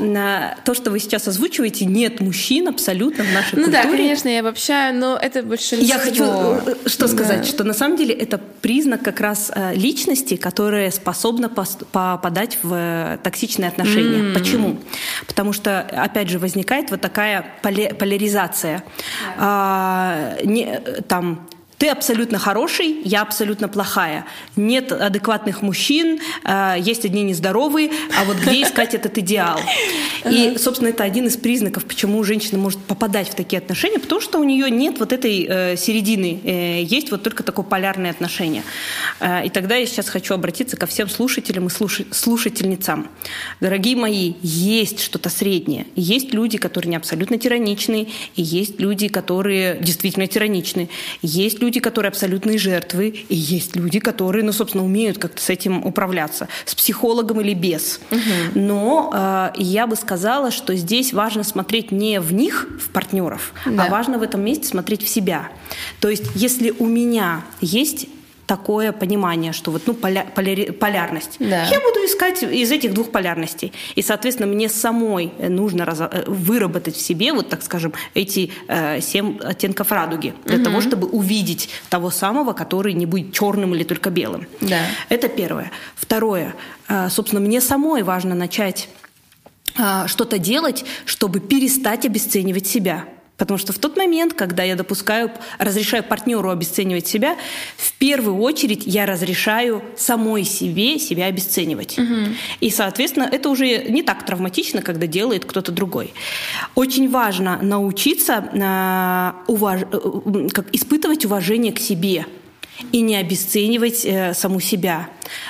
то, 0.65 0.75
что 0.75 0.91
вы 0.91 0.99
сейчас 0.99 1.29
озвучиваете, 1.29 1.85
нет 1.85 2.21
мужчин 2.21 2.69
абсолютно 2.69 3.25
в 3.25 3.33
нашей 3.33 3.55
культуре. 3.55 3.67
Ну 3.67 3.73
да, 3.73 3.83
конечно, 3.83 4.29
я 4.29 4.41
обобщаю, 4.41 4.95
но 4.95 5.17
это 5.17 5.43
большинство. 5.43 5.87
Я 5.87 5.99
хочу 5.99 6.25
что 6.87 7.09
сказать, 7.09 7.47
что 7.47 7.65
на 7.65 7.75
самом 7.75 7.97
деле 7.97 8.15
это 8.15 8.39
признак 8.39 9.03
как 9.03 9.21
раз 9.21 9.51
личности, 9.75 10.37
которая 10.37 10.91
способна 10.91 11.49
попадать 11.49 12.59
в 12.63 13.19
токсичные 13.23 13.69
отношения. 13.69 14.35
Почему? 14.35 14.79
Потому 15.27 15.53
что, 15.53 15.81
опять 15.81 16.29
же, 16.29 16.39
возникает 16.39 16.91
вот 16.91 17.01
такая 17.01 17.47
поляризация. 18.01 18.83
А, 19.39 20.37
не, 20.45 20.81
там 21.09 21.47
ты 21.81 21.89
абсолютно 21.89 22.39
хороший, 22.39 23.01
я 23.05 23.23
абсолютно 23.23 23.67
плохая. 23.67 24.27
Нет 24.55 24.93
адекватных 24.93 25.63
мужчин, 25.63 26.21
э, 26.45 26.75
есть 26.79 27.07
одни 27.07 27.23
нездоровые, 27.23 27.91
а 28.21 28.25
вот 28.25 28.37
где 28.37 28.63
искать 28.65 28.93
этот 28.93 29.17
идеал? 29.17 29.59
И, 30.31 30.59
собственно, 30.59 30.89
это 30.89 31.05
один 31.05 31.27
из 31.27 31.39
признаков, 31.39 31.87
почему 31.87 32.23
женщина 32.23 32.59
может 32.59 32.81
попадать 32.81 33.31
в 33.31 33.35
такие 33.35 33.61
отношения, 33.61 33.99
потому 33.99 34.21
что 34.21 34.41
у 34.41 34.45
нее 34.45 34.71
нет 34.71 34.99
вот 34.99 35.15
этой 35.15 35.47
э, 35.49 35.77
середины, 35.79 36.39
э, 36.45 36.83
есть 36.83 37.11
вот 37.11 37.23
только 37.23 37.43
такое 37.43 37.65
полярное 37.65 38.11
отношение. 38.11 38.63
И 39.45 39.49
тогда 39.49 39.77
я 39.77 39.87
сейчас 39.87 40.11
хочу 40.11 40.35
обратиться 40.35 40.77
ко 40.77 40.87
всем 40.87 41.09
слушателям 41.09 41.69
и 41.69 41.71
слушательницам. 41.71 43.09
Дорогие 43.61 43.97
мои, 43.97 44.35
есть 44.43 45.01
что-то 45.01 45.31
среднее. 45.31 45.87
Есть 45.97 46.35
люди, 46.35 46.59
которые 46.59 46.91
не 46.91 46.97
абсолютно 46.97 47.39
тираничны, 47.39 48.09
и 48.37 48.43
есть 48.43 48.79
люди, 48.81 49.09
которые 49.09 49.79
действительно 49.81 50.27
тираничны. 50.27 50.91
Есть 51.23 51.61
люди, 51.61 51.70
люди, 51.71 51.79
которые 51.79 52.09
абсолютные 52.09 52.59
жертвы, 52.59 53.15
и 53.29 53.37
есть 53.37 53.77
люди, 53.77 54.01
которые, 54.01 54.45
ну, 54.45 54.51
собственно, 54.53 54.85
умеют 54.85 55.19
как-то 55.19 55.41
с 55.41 55.49
этим 55.51 55.87
управляться, 55.87 56.49
с 56.65 56.75
психологом 56.75 57.41
или 57.41 57.55
без. 57.55 58.01
Угу. 58.11 58.59
Но 58.59 59.13
э, 59.15 59.53
я 59.63 59.87
бы 59.87 59.95
сказала, 59.95 60.51
что 60.51 60.75
здесь 60.75 61.13
важно 61.13 61.45
смотреть 61.45 61.93
не 61.93 62.19
в 62.19 62.33
них, 62.33 62.67
в 62.81 62.91
партнеров, 62.91 63.53
да. 63.65 63.85
а 63.85 63.89
важно 63.89 64.19
в 64.19 64.23
этом 64.23 64.41
месте 64.41 64.67
смотреть 64.67 65.05
в 65.05 65.09
себя. 65.09 65.49
То 66.01 66.09
есть, 66.09 66.25
если 66.35 66.75
у 66.77 66.87
меня 66.87 67.45
есть 67.61 68.09
такое 68.51 68.91
понимание, 68.91 69.53
что 69.53 69.71
вот 69.71 69.83
ну 69.87 69.95
поля, 69.95 70.27
поляри, 70.35 70.73
полярность. 70.73 71.37
Да. 71.39 71.67
Я 71.67 71.79
буду 71.79 72.05
искать 72.05 72.43
из 72.43 72.73
этих 72.73 72.93
двух 72.93 73.13
полярностей, 73.13 73.73
и 73.95 74.03
соответственно 74.03 74.49
мне 74.53 74.69
самой 74.69 75.33
нужно 75.39 75.85
раз, 75.85 76.01
выработать 76.27 76.97
в 76.97 77.01
себе 77.01 77.33
вот 77.33 77.49
так 77.49 77.63
скажем 77.63 77.93
эти 78.15 78.51
э, 78.67 79.01
семь 79.01 79.39
оттенков 79.39 79.93
радуги 79.93 80.35
для 80.45 80.57
угу. 80.57 80.65
того, 80.65 80.81
чтобы 80.81 81.07
увидеть 81.07 81.69
того 81.91 82.11
самого, 82.11 82.53
который 82.53 82.93
не 82.93 83.07
будет 83.07 83.33
черным 83.33 83.73
или 83.77 83.85
только 83.85 84.11
белым. 84.11 84.49
Да. 84.61 84.81
Это 85.09 85.29
первое. 85.29 85.71
Второе, 85.95 86.57
э, 86.89 87.09
собственно, 87.09 87.41
мне 87.41 87.61
самой 87.61 88.03
важно 88.03 88.35
начать 88.35 88.89
э, 89.79 90.09
что-то 90.09 90.39
делать, 90.39 90.85
чтобы 91.05 91.39
перестать 91.39 92.05
обесценивать 92.05 92.67
себя. 92.67 93.05
Потому 93.41 93.57
что 93.57 93.73
в 93.73 93.79
тот 93.79 93.97
момент, 93.97 94.35
когда 94.35 94.65
я 94.65 94.77
допускаю, 94.77 95.31
разрешаю 95.59 96.05
партнеру 96.05 96.51
обесценивать 96.51 97.07
себя, 97.07 97.39
в 97.79 97.95
первую 97.95 98.37
очередь 98.37 98.83
я 98.85 99.07
разрешаю 99.07 99.83
самой 99.97 100.45
себе 100.45 100.99
себя 100.99 101.25
обесценивать. 101.25 101.99
Угу. 101.99 102.35
И, 102.61 102.69
соответственно, 102.69 103.27
это 103.33 103.49
уже 103.49 103.85
не 103.85 104.03
так 104.03 104.27
травматично, 104.27 104.83
когда 104.83 105.07
делает 105.07 105.47
кто-то 105.47 105.73
другой. 105.73 106.13
Очень 106.75 107.09
важно 107.09 107.59
научиться 107.63 108.45
э, 108.53 109.51
уваж... 109.51 109.81
Как, 110.53 110.67
испытывать 110.75 111.25
уважение 111.25 111.73
к 111.73 111.79
себе 111.79 112.27
и 112.93 113.01
не 113.01 113.17
обесценивать 113.17 114.05
э, 114.05 114.35
саму 114.35 114.61
себя. 114.61 115.09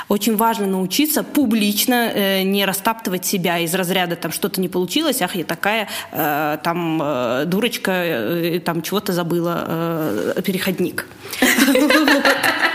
Очень 0.09 0.37
важно 0.37 0.67
научиться 0.67 1.23
публично 1.23 2.11
э, 2.15 2.43
не 2.43 2.65
растаптывать 2.65 3.25
себя 3.25 3.59
из 3.59 3.75
разряда 3.75 4.17
там 4.17 4.33
что-то 4.33 4.61
не 4.61 4.69
получилось, 4.69 5.23
ах, 5.23 5.35
я 5.35 5.45
такая 5.45 5.89
э, 6.13 6.59
там 6.63 7.03
дурочка, 7.47 8.61
там 8.65 8.83
чего-то 8.83 9.13
забыла, 9.13 10.35
переходник. 10.45 11.07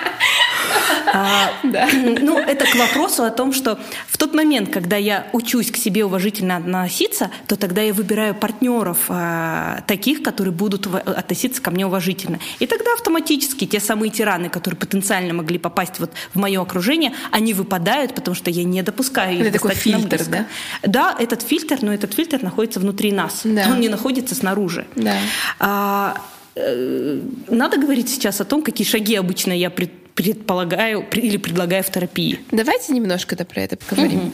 Да. 1.76 1.90
Ну, 1.92 2.40
это 2.40 2.66
к 2.66 2.76
вопросу 2.76 3.24
о 3.24 3.30
том, 3.32 3.52
что 3.54 3.80
в 4.08 4.18
тот 4.18 4.34
момент, 4.34 4.70
когда 4.70 4.98
я 4.98 5.28
учусь 5.34 5.72
к 5.72 5.78
себе 5.78 6.06
уважительно 6.06 6.58
относиться, 6.58 7.32
то 7.48 7.56
тогда 7.56 7.82
я 7.82 7.94
выбираю 7.94 8.36
партнеров 8.36 9.06
а, 9.10 9.82
таких, 9.88 10.24
которые 10.24 10.54
будут 10.54 10.88
относиться 10.88 11.62
ко 11.62 11.72
мне 11.72 11.86
уважительно. 11.86 12.40
И 12.60 12.68
тогда 12.68 12.94
автоматически 12.94 13.66
те 13.66 13.80
самые 13.80 14.10
тираны, 14.12 14.50
которые 14.50 14.78
потенциально 14.78 15.34
могли 15.34 15.58
попасть 15.58 16.00
вот 16.00 16.12
в 16.34 16.40
мое 16.40 16.62
окружение, 16.62 17.14
они 17.32 17.54
выпадают, 17.54 18.14
потому 18.14 18.36
что 18.36 18.50
я 18.50 18.64
не 18.64 18.82
допускаю 18.84 19.36
их 19.36 19.42
Это 19.42 19.54
такой 19.54 19.76
фильтр, 19.76 20.18
близко. 20.18 20.30
да? 20.32 20.46
Да, 20.84 21.16
этот 21.20 21.42
фильтр, 21.42 21.78
но 21.82 21.94
этот 21.94 22.14
фильтр 22.14 22.42
находится 22.42 22.80
внутри 22.80 23.12
нас. 23.12 23.42
Да. 23.44 23.68
Он 23.72 23.80
не 23.80 23.90
находится 23.90 24.36
снаружи. 24.36 24.86
Да. 24.96 25.16
А, 25.60 26.18
э, 26.56 27.20
надо 27.50 27.78
говорить 27.78 28.10
сейчас 28.10 28.42
о 28.42 28.46
том, 28.46 28.62
какие 28.62 28.88
шаги 28.88 29.16
обычно 29.16 29.52
я 29.52 29.70
предпринимаю 29.70 30.05
предполагаю 30.16 31.06
или 31.12 31.38
предлагаю 31.38 31.84
в 31.84 31.90
терапии. 31.90 32.40
Давайте 32.52 32.94
немножко 32.94 33.36
про 33.36 33.62
это 33.62 33.76
поговорим. 33.76 34.20
Угу. 34.20 34.32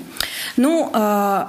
Ну, 0.58 0.92
э, 0.94 1.46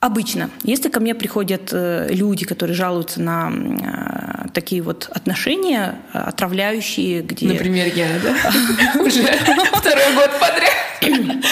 обычно, 0.00 0.50
если 0.62 0.88
ко 0.88 1.00
мне 1.00 1.14
приходят 1.14 1.68
э, 1.70 2.08
люди, 2.10 2.46
которые 2.46 2.74
жалуются 2.74 3.20
на 3.20 3.52
э, 3.52 4.48
такие 4.54 4.80
вот 4.80 5.10
отношения 5.12 5.96
отравляющие, 6.14 7.20
где... 7.20 7.46
Например, 7.46 7.86
я, 7.94 8.08
да? 8.22 9.00
Уже 9.02 9.22
второй 9.74 10.14
год 10.14 10.30
подряд. 10.40 11.44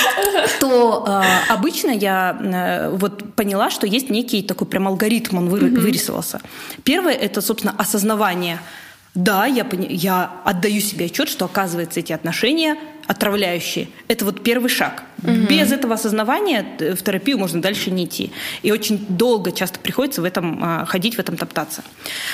То 0.58 1.22
обычно 1.50 1.90
я 1.90 2.88
вот 2.94 3.34
поняла, 3.34 3.68
что 3.68 3.86
есть 3.86 4.08
некий 4.08 4.42
такой 4.42 4.66
прям 4.66 4.88
алгоритм, 4.88 5.36
он 5.36 5.48
вырисовался. 5.50 6.40
Первое– 6.84 7.12
это, 7.12 7.42
собственно, 7.42 7.74
осознавание– 7.76 8.58
да, 9.14 9.44
я, 9.44 9.66
я 9.88 10.40
отдаю 10.44 10.80
себе 10.80 11.06
отчет, 11.06 11.28
что 11.28 11.44
оказывается 11.44 12.00
эти 12.00 12.12
отношения 12.12 12.76
отравляющие. 13.06 13.88
Это 14.08 14.24
вот 14.24 14.42
первый 14.42 14.70
шаг. 14.70 15.02
Угу. 15.22 15.46
Без 15.48 15.72
этого 15.72 15.94
осознавания 15.94 16.66
э, 16.78 16.94
в 16.94 17.02
терапию 17.02 17.38
можно 17.38 17.60
дальше 17.62 17.90
не 17.90 18.04
идти. 18.04 18.32
И 18.62 18.72
очень 18.72 19.06
долго 19.08 19.52
часто 19.52 19.78
приходится 19.78 20.20
в 20.22 20.24
этом 20.24 20.58
а, 20.62 20.84
ходить, 20.84 21.14
в 21.14 21.18
этом 21.18 21.36
топтаться. 21.36 21.82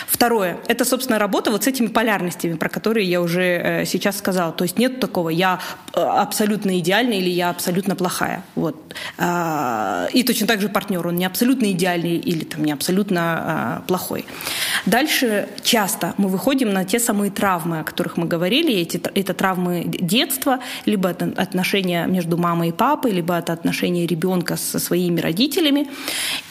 Второе. 0.07 0.59
Это, 0.69 0.85
собственно, 0.85 1.19
работа 1.19 1.51
вот 1.51 1.65
с 1.65 1.67
этими 1.67 1.89
полярностями, 1.89 2.55
про 2.55 2.69
которые 2.69 3.07
я 3.07 3.21
уже 3.21 3.43
э, 3.43 3.85
сейчас 3.85 4.19
сказала. 4.19 4.53
То 4.53 4.65
есть 4.65 4.79
нет 4.79 5.01
такого 5.01 5.29
«я 5.29 5.61
э, 5.95 6.01
абсолютно 6.01 6.79
идеальная» 6.79 7.19
или 7.19 7.31
«я 7.31 7.51
абсолютно 7.51 7.95
плохая». 7.95 8.43
Вот. 8.55 8.77
А, 9.19 10.09
и 10.13 10.23
точно 10.23 10.47
так 10.47 10.61
же 10.61 10.69
партнер. 10.69 11.07
Он 11.07 11.17
не 11.17 11.27
абсолютно 11.27 11.71
идеальный 11.73 12.17
или 12.17 12.45
там, 12.45 12.65
не 12.65 12.73
абсолютно 12.73 13.21
а, 13.21 13.83
плохой. 13.87 14.25
Дальше 14.87 15.49
часто 15.63 16.15
мы 16.17 16.29
выходим 16.29 16.73
на 16.73 16.85
те 16.85 16.99
самые 16.99 17.31
травмы, 17.31 17.81
о 17.81 17.85
которых 17.85 18.17
мы 18.17 18.27
говорили. 18.27 18.73
Эти, 18.73 19.01
это 19.15 19.35
травмы 19.35 19.85
детства, 19.87 20.61
либо 20.87 21.11
отношения 21.11 22.07
между 22.07 22.37
мамой 22.37 22.69
и 22.69 22.73
папой, 22.79 23.11
либо 23.11 23.35
это 23.35 23.53
отношения 23.53 24.07
ребенка 24.07 24.57
со 24.57 24.79
своими 24.79 25.21
родителями. 25.21 25.89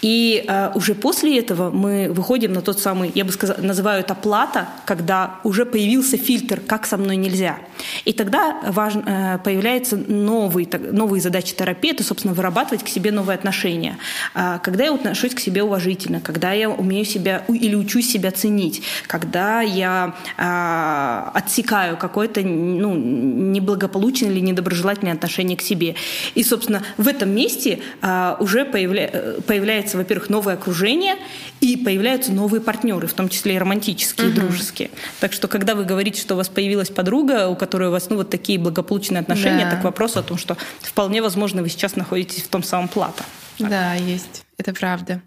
И 0.01 0.43
э, 0.47 0.71
уже 0.75 0.93
после 0.93 1.39
этого 1.39 1.71
мы 1.71 2.11
выходим 2.11 2.53
на 2.53 2.61
тот 2.61 2.79
самый, 2.79 3.11
я 3.15 3.25
бы 3.25 3.31
сказала, 3.31 3.61
называю 3.61 4.01
это 4.01 4.13
плата, 4.15 4.67
когда 4.85 5.39
уже 5.43 5.65
появился 5.65 6.17
фильтр, 6.17 6.59
как 6.67 6.85
со 6.85 6.97
мной 6.97 7.15
нельзя. 7.15 7.57
И 8.05 8.13
тогда 8.13 8.57
важно, 8.67 9.03
э, 9.07 9.43
появляются 9.43 9.97
новые, 9.97 10.67
новые 10.91 11.21
задачи 11.21 11.55
терапии, 11.55 11.91
это, 11.91 12.03
собственно, 12.03 12.33
вырабатывать 12.33 12.83
к 12.83 12.89
себе 12.89 13.11
новые 13.11 13.35
отношения. 13.35 13.97
Э, 14.35 14.59
когда 14.61 14.83
я 14.85 14.93
отношусь 14.93 15.33
к 15.33 15.39
себе 15.39 15.63
уважительно, 15.63 16.19
когда 16.19 16.51
я 16.51 16.69
умею 16.69 17.05
себя 17.05 17.43
или 17.47 17.75
учусь 17.75 18.11
себя 18.11 18.31
ценить, 18.31 18.81
когда 19.07 19.61
я 19.61 20.15
э, 20.37 21.37
отсекаю 21.37 21.97
какое-то 21.97 22.41
ну, 22.41 22.95
неблагополучное 22.95 24.29
или 24.31 24.39
недоброжелательное 24.41 25.13
отношение 25.13 25.57
к 25.57 25.61
себе. 25.61 25.95
И, 26.35 26.43
собственно, 26.43 26.83
в 26.97 27.07
этом 27.07 27.29
месте 27.29 27.79
э, 28.01 28.35
уже 28.39 28.65
появля, 28.65 29.35
появляется, 29.45 29.97
во-первых, 29.97 30.29
новое 30.29 30.55
окружение, 30.55 31.15
и 31.61 31.77
появляются 31.77 32.31
новые 32.31 32.61
партнеры, 32.61 33.07
в 33.07 33.13
том 33.13 33.29
числе 33.29 33.55
и 33.55 33.57
романтические, 33.57 34.27
угу. 34.27 34.35
и 34.35 34.39
дружеские. 34.39 34.91
Так 35.19 35.33
что, 35.33 35.47
когда 35.47 35.75
вы 35.75 35.85
говорите, 35.85 36.21
что 36.21 36.35
у 36.35 36.37
вас 36.37 36.49
появилась 36.49 36.89
подруга, 36.89 37.47
у 37.47 37.55
которой 37.55 37.89
у 37.89 37.91
вас 37.91 38.09
ну, 38.09 38.17
вот 38.17 38.29
такие 38.29 38.59
благополучные 38.59 39.21
отношения, 39.21 39.65
да. 39.65 39.71
так 39.71 39.83
вопрос 39.83 40.17
о 40.17 40.23
том, 40.23 40.37
что 40.37 40.57
вполне 40.81 41.21
возможно 41.21 41.61
вы 41.61 41.69
сейчас 41.69 41.95
находитесь 41.95 42.43
в 42.43 42.47
том 42.47 42.63
самом 42.63 42.87
плато. 42.87 43.23
Да, 43.59 43.95
есть. 43.95 44.43
Это 44.57 44.73
правда. 44.73 45.21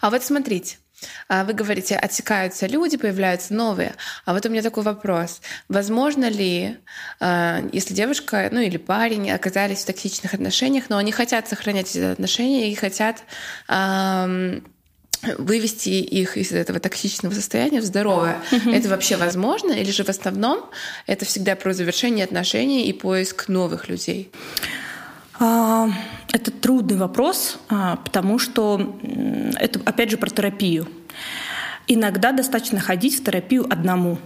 А 0.00 0.10
вот 0.10 0.24
смотрите, 0.24 0.76
а 0.76 0.87
вы 1.28 1.52
говорите, 1.52 1.96
отсекаются 1.96 2.66
люди, 2.66 2.96
появляются 2.96 3.54
новые. 3.54 3.94
А 4.24 4.32
вот 4.32 4.44
у 4.46 4.48
меня 4.48 4.62
такой 4.62 4.82
вопрос. 4.82 5.40
Возможно 5.68 6.28
ли, 6.28 6.78
а, 7.20 7.62
если 7.72 7.94
девушка, 7.94 8.48
ну 8.50 8.60
или 8.60 8.76
парень 8.76 9.30
оказались 9.30 9.82
в 9.82 9.86
токсичных 9.86 10.34
отношениях, 10.34 10.84
но 10.88 10.96
они 10.96 11.12
хотят 11.12 11.48
сохранять 11.48 11.90
эти 11.90 11.98
отношения 11.98 12.70
и 12.70 12.74
хотят 12.74 13.22
вывести 15.36 15.88
их 15.88 16.36
из 16.36 16.52
этого 16.52 16.78
токсичного 16.78 17.34
состояния 17.34 17.80
в 17.80 17.84
здоровое. 17.84 18.40
Это 18.72 18.88
вообще 18.88 19.16
возможно? 19.16 19.72
Или 19.72 19.90
же 19.90 20.04
в 20.04 20.08
основном 20.08 20.64
это 21.06 21.24
всегда 21.24 21.56
про 21.56 21.72
завершение 21.72 22.24
отношений 22.24 22.88
и 22.88 22.92
поиск 22.92 23.48
новых 23.48 23.88
людей? 23.88 24.30
А, 25.40 25.88
это 26.32 26.50
трудный 26.50 26.96
вопрос, 26.96 27.58
а, 27.68 27.96
потому 27.96 28.38
что 28.38 28.96
это, 29.56 29.80
опять 29.84 30.10
же, 30.10 30.16
про 30.16 30.30
терапию. 30.30 30.88
Иногда 31.86 32.32
достаточно 32.32 32.80
ходить 32.80 33.18
в 33.18 33.24
терапию 33.24 33.66
одному 33.70 34.18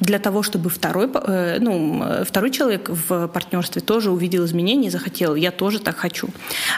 для 0.00 0.18
того, 0.18 0.42
чтобы 0.42 0.70
второй, 0.70 1.08
э, 1.12 1.58
ну, 1.60 2.24
второй 2.24 2.50
человек 2.50 2.88
в 2.88 3.28
партнерстве 3.28 3.82
тоже 3.82 4.10
увидел 4.10 4.44
изменения 4.44 4.88
и 4.88 4.90
захотел, 4.90 5.34
я 5.34 5.50
тоже 5.50 5.78
так 5.78 5.96
хочу. 5.96 6.28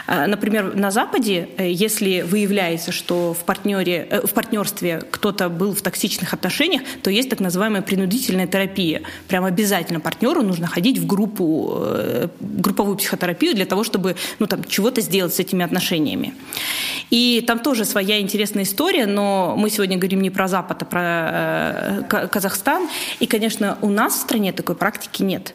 А, 0.07 0.27
например, 0.27 0.75
на 0.75 0.91
Западе, 0.91 1.49
э, 1.57 1.71
если 1.71 2.21
выявляется, 2.21 2.91
что 2.91 3.33
в, 3.33 3.43
партнере, 3.45 4.07
э, 4.09 4.25
в 4.25 4.33
партнерстве 4.33 5.03
кто-то 5.11 5.49
был 5.49 5.73
в 5.73 5.81
токсичных 5.81 6.33
отношениях, 6.33 6.81
то 7.03 7.09
есть 7.09 7.29
так 7.29 7.39
называемая 7.39 7.81
принудительная 7.81 8.47
терапия. 8.47 9.01
Прям 9.27 9.45
обязательно 9.45 9.99
партнеру 9.99 10.41
нужно 10.41 10.67
ходить 10.67 10.97
в 10.97 11.05
группу, 11.05 11.81
групповую 12.39 12.97
психотерапию 12.97 13.53
для 13.55 13.65
того, 13.65 13.83
чтобы 13.83 14.15
ну, 14.39 14.47
там, 14.47 14.63
чего-то 14.63 15.01
сделать 15.01 15.33
с 15.33 15.39
этими 15.39 15.63
отношениями. 15.63 16.33
И 17.09 17.43
там 17.47 17.59
тоже 17.59 17.85
своя 17.85 18.19
интересная 18.19 18.63
история, 18.63 19.05
но 19.05 19.55
мы 19.57 19.69
сегодня 19.69 19.97
говорим 19.97 20.21
не 20.21 20.29
про 20.29 20.47
Запад, 20.47 20.83
а 20.83 20.85
про 20.85 22.27
Казахстан. 22.27 22.87
И, 23.19 23.27
конечно, 23.27 23.77
у 23.81 23.89
нас 23.89 24.13
в 24.13 24.17
стране 24.17 24.53
такой 24.53 24.75
практики 24.75 25.23
нет. 25.23 25.53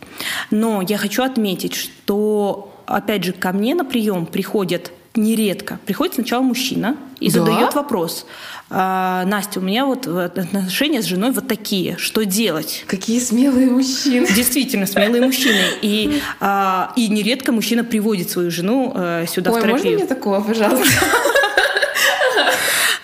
Но 0.50 0.82
я 0.82 0.98
хочу 0.98 1.22
отметить, 1.22 1.74
что, 1.74 2.74
опять 2.86 3.24
же, 3.24 3.32
ко 3.32 3.52
мне 3.52 3.74
на 3.74 3.84
прием 3.84 4.26
приходят 4.26 4.92
нередко. 5.16 5.78
Приходит 5.86 6.14
сначала 6.14 6.42
мужчина 6.42 6.96
и 7.20 7.30
да? 7.30 7.40
задает 7.40 7.74
вопрос. 7.74 8.26
А, 8.70 9.24
Настя, 9.26 9.60
у 9.60 9.62
меня 9.62 9.86
вот 9.86 10.06
отношения 10.06 11.02
с 11.02 11.04
женой 11.04 11.30
вот 11.30 11.46
такие. 11.46 11.96
Что 11.98 12.24
делать? 12.24 12.84
Какие 12.86 13.20
смелые 13.20 13.70
мужчины. 13.70 14.26
Действительно, 14.34 14.86
смелые 14.86 15.24
мужчины. 15.24 15.62
И, 15.82 16.20
а, 16.40 16.92
и 16.96 17.08
нередко 17.08 17.52
мужчина 17.52 17.84
приводит 17.84 18.30
свою 18.30 18.50
жену 18.50 18.92
а, 18.94 19.26
сюда 19.26 19.52
Ой, 19.52 19.60
в 19.60 19.62
терапию. 19.62 19.84
можно 19.84 20.04
мне 20.04 20.06
такого, 20.06 20.40
пожалуйста? 20.40 20.88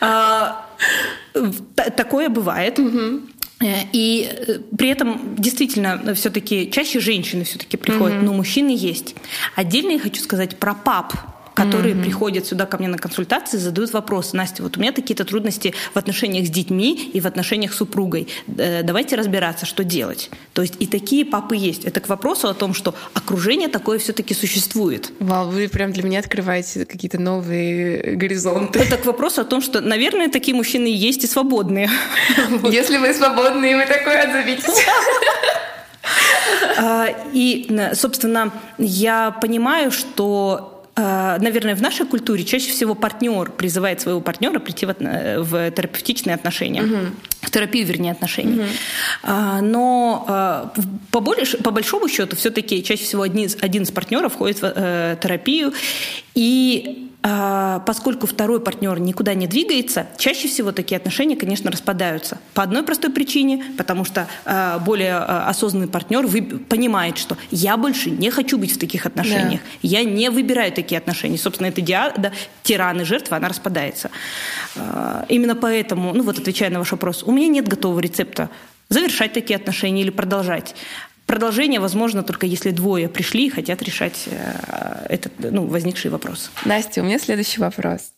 А, 0.02 0.66
такое 1.94 2.30
бывает. 2.30 2.78
Э, 2.78 3.18
и 3.62 4.28
э, 4.30 4.58
при 4.76 4.88
этом 4.88 5.36
действительно 5.36 6.14
все-таки 6.14 6.70
чаще 6.70 7.00
женщины 7.00 7.44
все-таки 7.44 7.76
приходят, 7.76 8.18
mm-hmm. 8.18 8.24
но 8.24 8.32
мужчины 8.32 8.70
есть. 8.70 9.14
Отдельно 9.54 9.92
я 9.92 9.98
хочу 9.98 10.22
сказать 10.22 10.58
про 10.58 10.74
пап 10.74 11.14
которые 11.62 11.94
mm-hmm. 11.94 12.02
приходят 12.02 12.46
сюда 12.46 12.66
ко 12.66 12.78
мне 12.78 12.88
на 12.88 12.98
консультации, 12.98 13.58
задают 13.58 13.92
вопросы. 13.92 14.36
Настя, 14.36 14.62
вот 14.62 14.76
у 14.76 14.80
меня 14.80 14.92
какие-то 14.92 15.24
трудности 15.24 15.74
в 15.94 15.98
отношениях 15.98 16.46
с 16.46 16.50
детьми 16.50 17.10
и 17.12 17.20
в 17.20 17.26
отношениях 17.26 17.72
с 17.72 17.76
супругой. 17.76 18.28
Э, 18.58 18.82
давайте 18.82 19.16
разбираться, 19.16 19.66
что 19.66 19.84
делать. 19.84 20.30
То 20.52 20.62
есть 20.62 20.74
и 20.78 20.86
такие 20.86 21.24
папы 21.24 21.56
есть. 21.56 21.84
Это 21.84 22.00
к 22.00 22.08
вопросу 22.08 22.48
о 22.48 22.54
том, 22.54 22.74
что 22.74 22.94
окружение 23.14 23.68
такое 23.68 23.98
все-таки 23.98 24.34
существует. 24.34 25.12
Вау, 25.20 25.50
вы 25.50 25.68
прям 25.68 25.92
для 25.92 26.02
меня 26.02 26.20
открываете 26.20 26.84
какие-то 26.84 27.20
новые 27.20 28.16
горизонты. 28.16 28.78
Это 28.78 28.96
к 28.96 29.04
вопросу 29.06 29.42
о 29.42 29.44
том, 29.44 29.60
что, 29.60 29.80
наверное, 29.80 30.28
такие 30.28 30.56
мужчины 30.56 30.86
есть 30.86 31.24
и 31.24 31.26
свободные. 31.26 31.90
Если 32.70 32.96
вы 32.96 33.12
свободные, 33.14 33.76
вы 33.76 33.86
такой 33.86 34.20
отзовитесь. 34.20 34.84
А, 36.82 37.08
и, 37.32 37.68
собственно, 37.92 38.52
я 38.78 39.32
понимаю, 39.32 39.90
что 39.90 40.79
наверное, 41.40 41.74
в 41.74 41.82
нашей 41.82 42.06
культуре 42.06 42.44
чаще 42.44 42.70
всего 42.70 42.94
партнер 42.94 43.50
призывает 43.50 44.00
своего 44.00 44.20
партнера 44.20 44.58
прийти 44.58 44.86
в, 44.86 44.94
в 44.94 45.70
терапевтичные 45.70 46.34
отношения, 46.34 46.82
угу. 46.82 46.96
В 47.40 47.50
терапию, 47.50 47.86
вернее, 47.86 48.12
отношений. 48.12 48.60
Угу. 48.60 49.32
Но 49.62 50.24
э, 50.28 50.80
по, 51.10 51.20
больш, 51.20 51.56
по 51.64 51.70
большому 51.70 52.08
счету 52.08 52.36
все-таки 52.36 52.82
чаще 52.82 53.04
всего 53.04 53.22
один 53.22 53.46
из, 53.46 53.56
один 53.60 53.82
из 53.82 53.90
партнеров 53.90 54.34
входит 54.34 54.60
в 54.60 54.72
э, 54.74 55.16
терапию, 55.20 55.72
и 56.34 57.10
а, 57.22 57.80
поскольку 57.80 58.26
второй 58.26 58.60
партнер 58.60 58.98
никуда 58.98 59.34
не 59.34 59.46
двигается, 59.46 60.06
чаще 60.16 60.48
всего 60.48 60.72
такие 60.72 60.96
отношения, 60.96 61.36
конечно, 61.36 61.70
распадаются. 61.70 62.38
По 62.54 62.62
одной 62.62 62.82
простой 62.82 63.10
причине, 63.10 63.62
потому 63.76 64.06
что 64.06 64.26
а, 64.46 64.78
более 64.78 65.16
а, 65.16 65.46
осознанный 65.48 65.88
партнер 65.88 66.26
понимает, 66.68 67.18
что 67.18 67.36
я 67.50 67.76
больше 67.76 68.10
не 68.10 68.30
хочу 68.30 68.56
быть 68.56 68.74
в 68.74 68.78
таких 68.78 69.04
отношениях, 69.04 69.60
да. 69.60 69.78
я 69.82 70.02
не 70.02 70.30
выбираю 70.30 70.72
такие 70.72 70.96
отношения. 70.96 71.36
Собственно, 71.36 71.66
это 71.66 71.82
диада, 71.82 72.32
тиран 72.62 73.02
и 73.02 73.04
жертва, 73.04 73.36
она 73.36 73.48
распадается. 73.48 74.10
Именно 75.28 75.56
поэтому, 75.56 76.14
ну 76.14 76.22
вот 76.22 76.38
отвечая 76.38 76.70
на 76.70 76.78
ваш 76.78 76.92
вопрос, 76.92 77.22
у 77.30 77.32
меня 77.32 77.48
нет 77.48 77.68
готового 77.68 78.00
рецепта 78.00 78.50
завершать 78.88 79.32
такие 79.32 79.56
отношения 79.56 80.02
или 80.02 80.10
продолжать. 80.10 80.74
Продолжение 81.26 81.78
возможно 81.78 82.24
только 82.24 82.46
если 82.46 82.70
двое 82.70 83.08
пришли 83.08 83.46
и 83.46 83.50
хотят 83.50 83.82
решать 83.82 84.24
э, 84.26 85.06
этот 85.08 85.32
ну, 85.38 85.66
возникший 85.66 86.10
вопрос. 86.10 86.50
Настя, 86.64 87.02
у 87.02 87.04
меня 87.04 87.20
следующий 87.20 87.60
вопрос. 87.60 88.12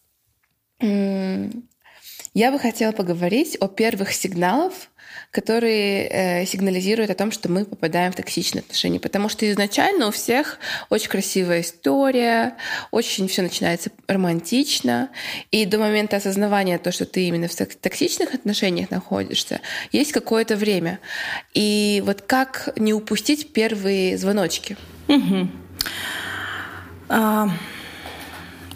Я 0.80 2.50
бы 2.50 2.58
хотела 2.58 2.92
поговорить 2.92 3.58
о 3.60 3.68
первых 3.68 4.14
сигналах, 4.14 4.72
которые 5.30 6.08
э, 6.08 6.46
сигнализируют 6.46 7.10
о 7.10 7.14
том, 7.14 7.32
что 7.32 7.50
мы 7.50 7.64
попадаем 7.64 8.12
в 8.12 8.16
токсичные 8.16 8.60
отношения. 8.60 9.00
Потому 9.00 9.28
что 9.28 9.50
изначально 9.50 10.08
у 10.08 10.10
всех 10.10 10.58
очень 10.90 11.08
красивая 11.08 11.60
история, 11.62 12.56
очень 12.90 13.28
все 13.28 13.42
начинается 13.42 13.90
романтично, 14.06 15.10
и 15.50 15.64
до 15.64 15.78
момента 15.78 16.16
осознавания 16.16 16.78
того, 16.78 16.92
что 16.92 17.06
ты 17.06 17.26
именно 17.26 17.48
в 17.48 17.54
токсичных 17.54 18.34
отношениях 18.34 18.90
находишься, 18.90 19.60
есть 19.90 20.12
какое-то 20.12 20.56
время. 20.56 21.00
И 21.54 22.02
вот 22.04 22.22
как 22.22 22.70
не 22.76 22.92
упустить 22.92 23.52
первые 23.52 24.18
звоночки? 24.18 24.76
Угу. 25.08 25.48
А... 27.08 27.48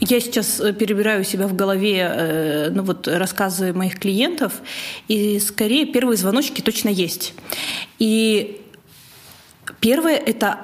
Я 0.00 0.20
сейчас 0.20 0.60
э, 0.60 0.72
перебираю 0.72 1.24
себя 1.24 1.46
в 1.46 1.54
голове 1.54 1.98
э, 1.98 2.70
ну 2.70 2.82
вот, 2.82 3.08
рассказы 3.08 3.72
моих 3.72 3.98
клиентов, 3.98 4.54
и 5.08 5.38
скорее 5.40 5.86
первые 5.86 6.16
звоночки 6.16 6.60
точно 6.60 6.88
есть. 6.88 7.34
И 7.98 8.60
первое— 9.80 10.16
это 10.26 10.60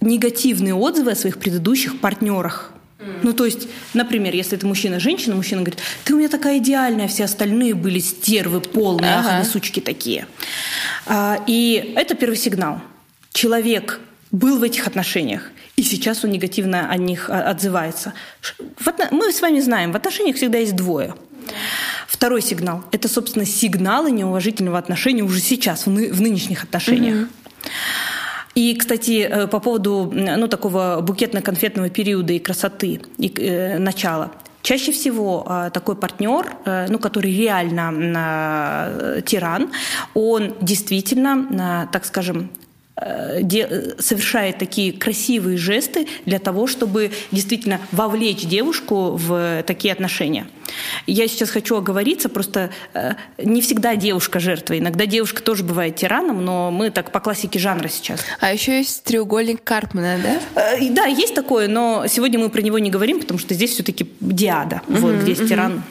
негативные 0.00 0.74
отзывы 0.74 1.12
о 1.12 1.16
своих 1.16 1.38
предыдущих 1.38 2.00
партнерах. 2.00 2.72
Ну, 3.22 3.32
то 3.32 3.44
есть, 3.44 3.68
например, 3.92 4.34
если 4.34 4.56
это 4.56 4.66
мужчина-женщина, 4.66 5.34
мужчина 5.34 5.60
говорит, 5.60 5.80
ты 6.04 6.14
у 6.14 6.18
меня 6.18 6.28
такая 6.28 6.58
идеальная, 6.58 7.06
все 7.08 7.24
остальные 7.24 7.74
были 7.74 7.98
стервы 7.98 8.60
полные, 8.60 9.14
ага. 9.14 9.28
ах, 9.28 9.34
они 9.34 9.44
сучки 9.44 9.80
такие. 9.80 10.26
А, 11.06 11.38
и 11.46 11.92
это 11.96 12.14
первый 12.14 12.36
сигнал. 12.36 12.80
Человек 13.32 14.00
был 14.30 14.58
в 14.58 14.62
этих 14.62 14.86
отношениях, 14.86 15.50
и 15.76 15.82
сейчас 15.82 16.24
он 16.24 16.30
негативно 16.30 16.88
о 16.88 16.96
них 16.96 17.28
а, 17.28 17.50
отзывается. 17.50 18.14
Мы 19.10 19.32
с 19.32 19.40
вами 19.42 19.60
знаем, 19.60 19.92
в 19.92 19.96
отношениях 19.96 20.36
всегда 20.36 20.58
есть 20.58 20.76
двое. 20.76 21.14
Второй 22.06 22.42
сигнал– 22.42 22.84
это, 22.92 23.08
собственно, 23.08 23.44
сигналы 23.44 24.10
неуважительного 24.10 24.78
отношения 24.78 25.22
уже 25.22 25.40
сейчас, 25.40 25.86
в, 25.86 25.90
ны- 25.90 26.12
в 26.12 26.20
нынешних 26.20 26.64
отношениях. 26.64 27.28
И, 28.54 28.76
кстати, 28.76 29.26
э, 29.28 29.46
по 29.48 29.58
поводу 29.58 30.12
ну, 30.14 30.46
такого 30.46 31.00
букетно-конфетного 31.02 31.90
периода 31.90 32.32
и 32.32 32.38
красоты, 32.38 33.00
и 33.18 33.32
э, 33.36 33.78
начала. 33.78 34.30
Чаще 34.62 34.92
всего 34.92 35.44
э, 35.46 35.70
такой 35.74 35.96
партнер, 35.96 36.56
э, 36.64 36.86
ну, 36.88 36.98
который 36.98 37.36
реально 37.36 37.92
э, 37.96 39.22
тиран, 39.26 39.72
он 40.14 40.54
действительно, 40.60 41.84
э, 41.86 41.92
так 41.92 42.04
скажем, 42.04 42.48
совершает 42.96 44.58
такие 44.58 44.92
красивые 44.92 45.58
жесты 45.58 46.06
для 46.26 46.38
того, 46.38 46.68
чтобы 46.68 47.10
действительно 47.32 47.80
вовлечь 47.90 48.46
девушку 48.46 49.16
в 49.16 49.64
такие 49.66 49.92
отношения. 49.92 50.46
Я 51.06 51.26
сейчас 51.28 51.50
хочу 51.50 51.76
оговориться, 51.76 52.28
просто 52.28 52.70
э, 52.94 53.14
не 53.38 53.60
всегда 53.60 53.96
девушка 53.96 54.38
жертва. 54.40 54.78
Иногда 54.78 55.06
девушка 55.06 55.42
тоже 55.42 55.64
бывает 55.64 55.96
тираном, 55.96 56.44
но 56.44 56.70
мы 56.70 56.90
так 56.90 57.10
по 57.10 57.20
классике 57.20 57.58
жанра 57.58 57.88
сейчас. 57.88 58.20
А 58.40 58.52
еще 58.52 58.78
есть 58.78 59.04
треугольник 59.04 59.62
Карпмана, 59.62 60.18
да? 60.22 60.62
Э, 60.62 60.90
да, 60.90 61.06
есть 61.06 61.34
такое, 61.34 61.68
но 61.68 62.06
сегодня 62.08 62.38
мы 62.38 62.48
про 62.48 62.62
него 62.62 62.78
не 62.78 62.90
говорим, 62.90 63.20
потому 63.20 63.38
что 63.38 63.54
здесь 63.54 63.72
все-таки 63.72 64.10
диада, 64.20 64.82
угу, 64.86 64.98
вот, 64.98 65.14
где 65.16 65.32
угу. 65.32 65.46
тиран 65.46 65.82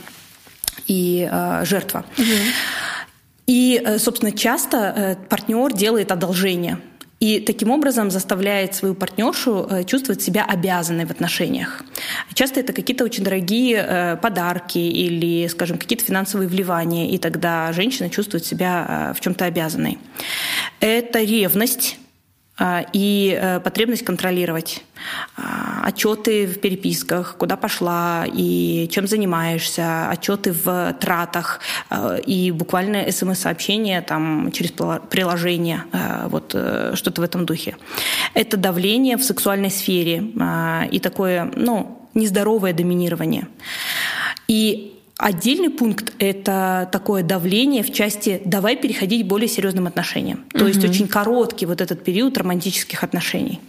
и 0.88 1.28
э, 1.30 1.66
жертва. 1.66 2.06
Угу. 2.18 2.26
И, 3.46 3.98
собственно, 3.98 4.32
часто 4.32 5.18
партнер 5.28 5.74
делает 5.74 6.14
одолжение– 6.14 6.80
и 7.24 7.40
таким 7.40 7.72
образом 7.72 8.12
заставляет 8.12 8.76
свою 8.76 8.96
партнершу 8.96 9.66
э, 9.70 9.84
чувствовать 9.86 10.22
себя 10.22 10.44
обязанной 10.44 11.06
в 11.06 11.12
отношениях. 11.12 11.82
Часто 12.34 12.60
это 12.60 12.74
какие-то 12.74 13.06
очень 13.06 13.24
дорогие 13.24 13.78
э, 13.78 14.18
подарки 14.18 14.78
или, 14.78 15.48
скажем, 15.48 15.78
какие-то 15.78 16.04
финансовые 16.04 16.50
вливания, 16.50 17.12
и 17.12 17.18
тогда 17.18 17.72
женщина 17.72 18.10
чувствует 18.10 18.46
себя 18.46 18.86
э, 18.90 19.14
в 19.14 19.22
чем-то 19.22 19.46
обязанной. 19.46 20.00
Это 20.82 21.24
ревность, 21.24 21.98
и 22.94 23.38
э, 23.40 23.60
потребность 23.62 24.06
контролировать 24.06 24.84
а, 25.36 25.82
отчеты 25.86 26.46
в 26.46 26.60
переписках, 26.60 27.36
куда 27.38 27.58
пошла 27.58 28.26
и 28.32 28.88
чем 28.92 29.08
занимаешься, 29.08 30.10
отчеты 30.10 30.54
в 30.54 30.96
тратах 31.00 31.62
а, 31.90 32.18
и 32.18 32.52
буквально 32.52 33.12
смс-сообщения 33.12 34.02
там 34.02 34.52
через 34.52 34.72
приложение, 35.10 35.84
вот 36.26 36.52
э, 36.54 36.92
что-то 36.96 37.22
в 37.22 37.24
этом 37.24 37.46
духе. 37.46 37.76
Это 38.36 38.56
давление 38.56 39.18
в 39.18 39.24
сексуальной 39.24 39.72
сфере 39.72 40.24
и 40.92 41.00
такое, 41.00 41.52
ну, 41.56 42.08
нездоровое 42.14 42.74
доминирование. 42.74 43.48
И 44.48 44.93
Отдельный 45.18 45.70
пункт— 45.70 46.12
это 46.20 46.90
такое 46.92 47.22
давление 47.22 47.84
в 47.84 47.94
части 47.94 48.42
«давай 48.46 48.76
переходить 48.76 49.24
к 49.24 49.28
более 49.28 49.48
серьезным 49.48 49.86
отношениям». 49.86 50.46
То 50.52 50.60
угу. 50.60 50.68
есть 50.68 50.84
очень 50.84 51.08
короткий 51.08 51.68
вот 51.68 51.82
этот 51.82 52.04
период 52.04 52.36
романтических 52.38 53.04
отношений. 53.04 53.60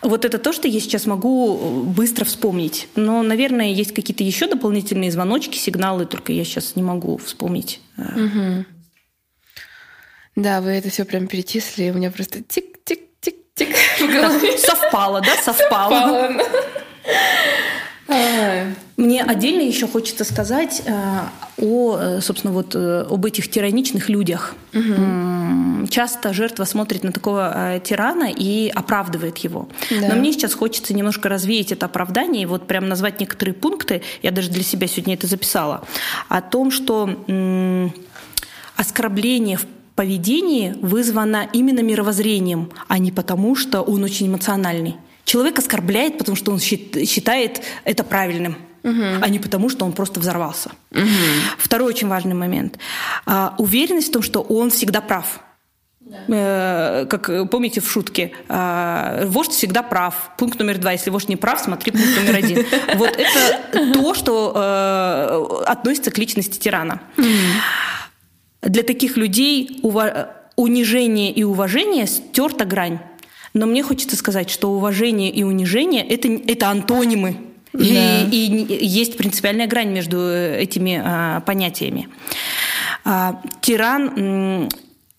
Вот 0.00 0.24
это 0.24 0.38
то, 0.38 0.52
что 0.52 0.68
я 0.68 0.80
сейчас 0.80 1.04
могу 1.04 1.84
быстро 1.84 2.24
вспомнить. 2.24 2.88
Но, 2.96 3.22
наверное, 3.22 3.72
есть 3.72 3.92
какие-то 3.92 4.24
еще 4.24 4.46
дополнительные 4.46 5.10
звоночки, 5.10 5.58
сигналы, 5.58 6.06
только 6.06 6.32
я 6.32 6.44
сейчас 6.44 6.76
не 6.76 6.82
могу 6.82 7.18
вспомнить. 7.18 7.80
Угу. 7.98 8.64
Да, 10.36 10.62
вы 10.62 10.70
это 10.70 10.88
все 10.88 11.04
прям 11.04 11.26
перечислили, 11.26 11.90
у 11.90 11.94
меня 11.94 12.10
просто 12.10 12.38
тик-тик-тик-тик 12.42 13.76
Совпало, 14.58 15.20
да? 15.20 15.36
Совпало. 15.42 16.30
Мне 18.96 19.22
отдельно 19.22 19.62
еще 19.62 19.86
хочется 19.86 20.24
сказать 20.24 20.82
э, 20.84 20.92
о, 21.56 21.96
э, 21.98 22.20
собственно, 22.20 22.52
вот 22.52 22.74
э, 22.74 23.06
об 23.08 23.24
этих 23.24 23.50
тираничных 23.50 24.08
людях. 24.08 24.54
Угу. 24.74 25.86
Часто 25.88 26.32
жертва 26.34 26.64
смотрит 26.64 27.02
на 27.02 27.12
такого 27.12 27.80
тирана 27.82 28.30
и 28.30 28.68
оправдывает 28.68 29.38
его. 29.38 29.68
Да. 29.90 30.08
Но 30.08 30.14
мне 30.16 30.32
сейчас 30.32 30.54
хочется 30.54 30.92
немножко 30.92 31.28
развеять 31.28 31.72
это 31.72 31.86
оправдание 31.86 32.42
и 32.42 32.46
вот 32.46 32.66
прям 32.66 32.88
назвать 32.88 33.20
некоторые 33.20 33.54
пункты. 33.54 34.02
Я 34.22 34.32
даже 34.32 34.50
для 34.50 34.62
себя 34.62 34.86
сегодня 34.86 35.14
это 35.14 35.26
записала 35.26 35.84
о 36.28 36.42
том, 36.42 36.70
что 36.70 37.08
оскорбление 38.76 39.56
в 39.56 39.66
поведении 39.94 40.74
вызвано 40.80 41.48
именно 41.52 41.80
мировоззрением, 41.80 42.70
а 42.88 42.98
не 42.98 43.12
потому, 43.12 43.56
что 43.56 43.82
он 43.82 44.02
очень 44.04 44.28
эмоциональный. 44.28 44.96
Человек 45.24 45.58
оскорбляет, 45.58 46.18
потому 46.18 46.36
что 46.36 46.52
он 46.52 46.58
считает 46.58 47.62
это 47.84 48.04
правильным. 48.04 48.56
Угу. 48.82 49.02
а 49.20 49.28
не 49.28 49.38
потому, 49.38 49.68
что 49.68 49.84
он 49.84 49.92
просто 49.92 50.20
взорвался. 50.20 50.70
Угу. 50.90 51.02
Второй 51.58 51.88
очень 51.88 52.08
важный 52.08 52.34
момент. 52.34 52.78
А, 53.26 53.54
уверенность 53.58 54.08
в 54.08 54.12
том, 54.12 54.22
что 54.22 54.40
он 54.40 54.70
всегда 54.70 55.02
прав. 55.02 55.40
Да. 56.00 56.16
Э, 56.28 57.06
как 57.06 57.50
помните 57.50 57.80
в 57.80 57.90
шутке, 57.90 58.32
э, 58.48 59.24
вождь 59.26 59.52
всегда 59.52 59.82
прав. 59.82 60.30
Пункт 60.38 60.58
номер 60.58 60.78
два. 60.78 60.92
Если 60.92 61.10
вождь 61.10 61.28
не 61.28 61.36
прав, 61.36 61.60
смотри 61.60 61.92
пункт 61.92 62.16
номер 62.16 62.36
один. 62.36 62.66
Вот 62.96 63.10
это 63.10 63.92
то, 63.92 64.14
что 64.14 64.52
э, 64.56 65.64
относится 65.66 66.10
к 66.10 66.18
личности 66.18 66.58
тирана. 66.58 67.00
Для 68.62 68.82
таких 68.82 69.16
людей 69.16 69.80
унижение 70.56 71.32
и 71.32 71.44
уважение 71.44 72.06
стерта 72.06 72.64
грань. 72.64 72.98
Но 73.54 73.66
мне 73.66 73.82
хочется 73.82 74.16
сказать, 74.16 74.50
что 74.50 74.70
уважение 74.70 75.30
и 75.30 75.42
унижение 75.42 76.06
это, 76.06 76.28
это 76.28 76.68
антонимы. 76.68 77.36
Да. 77.72 77.82
И, 77.82 78.26
и 78.28 78.86
есть 78.86 79.16
принципиальная 79.16 79.66
грань 79.66 79.90
между 79.90 80.18
этими 80.28 81.00
а, 81.02 81.40
понятиями. 81.40 82.08
А, 83.04 83.40
тиран 83.60 84.12
м, 84.16 84.68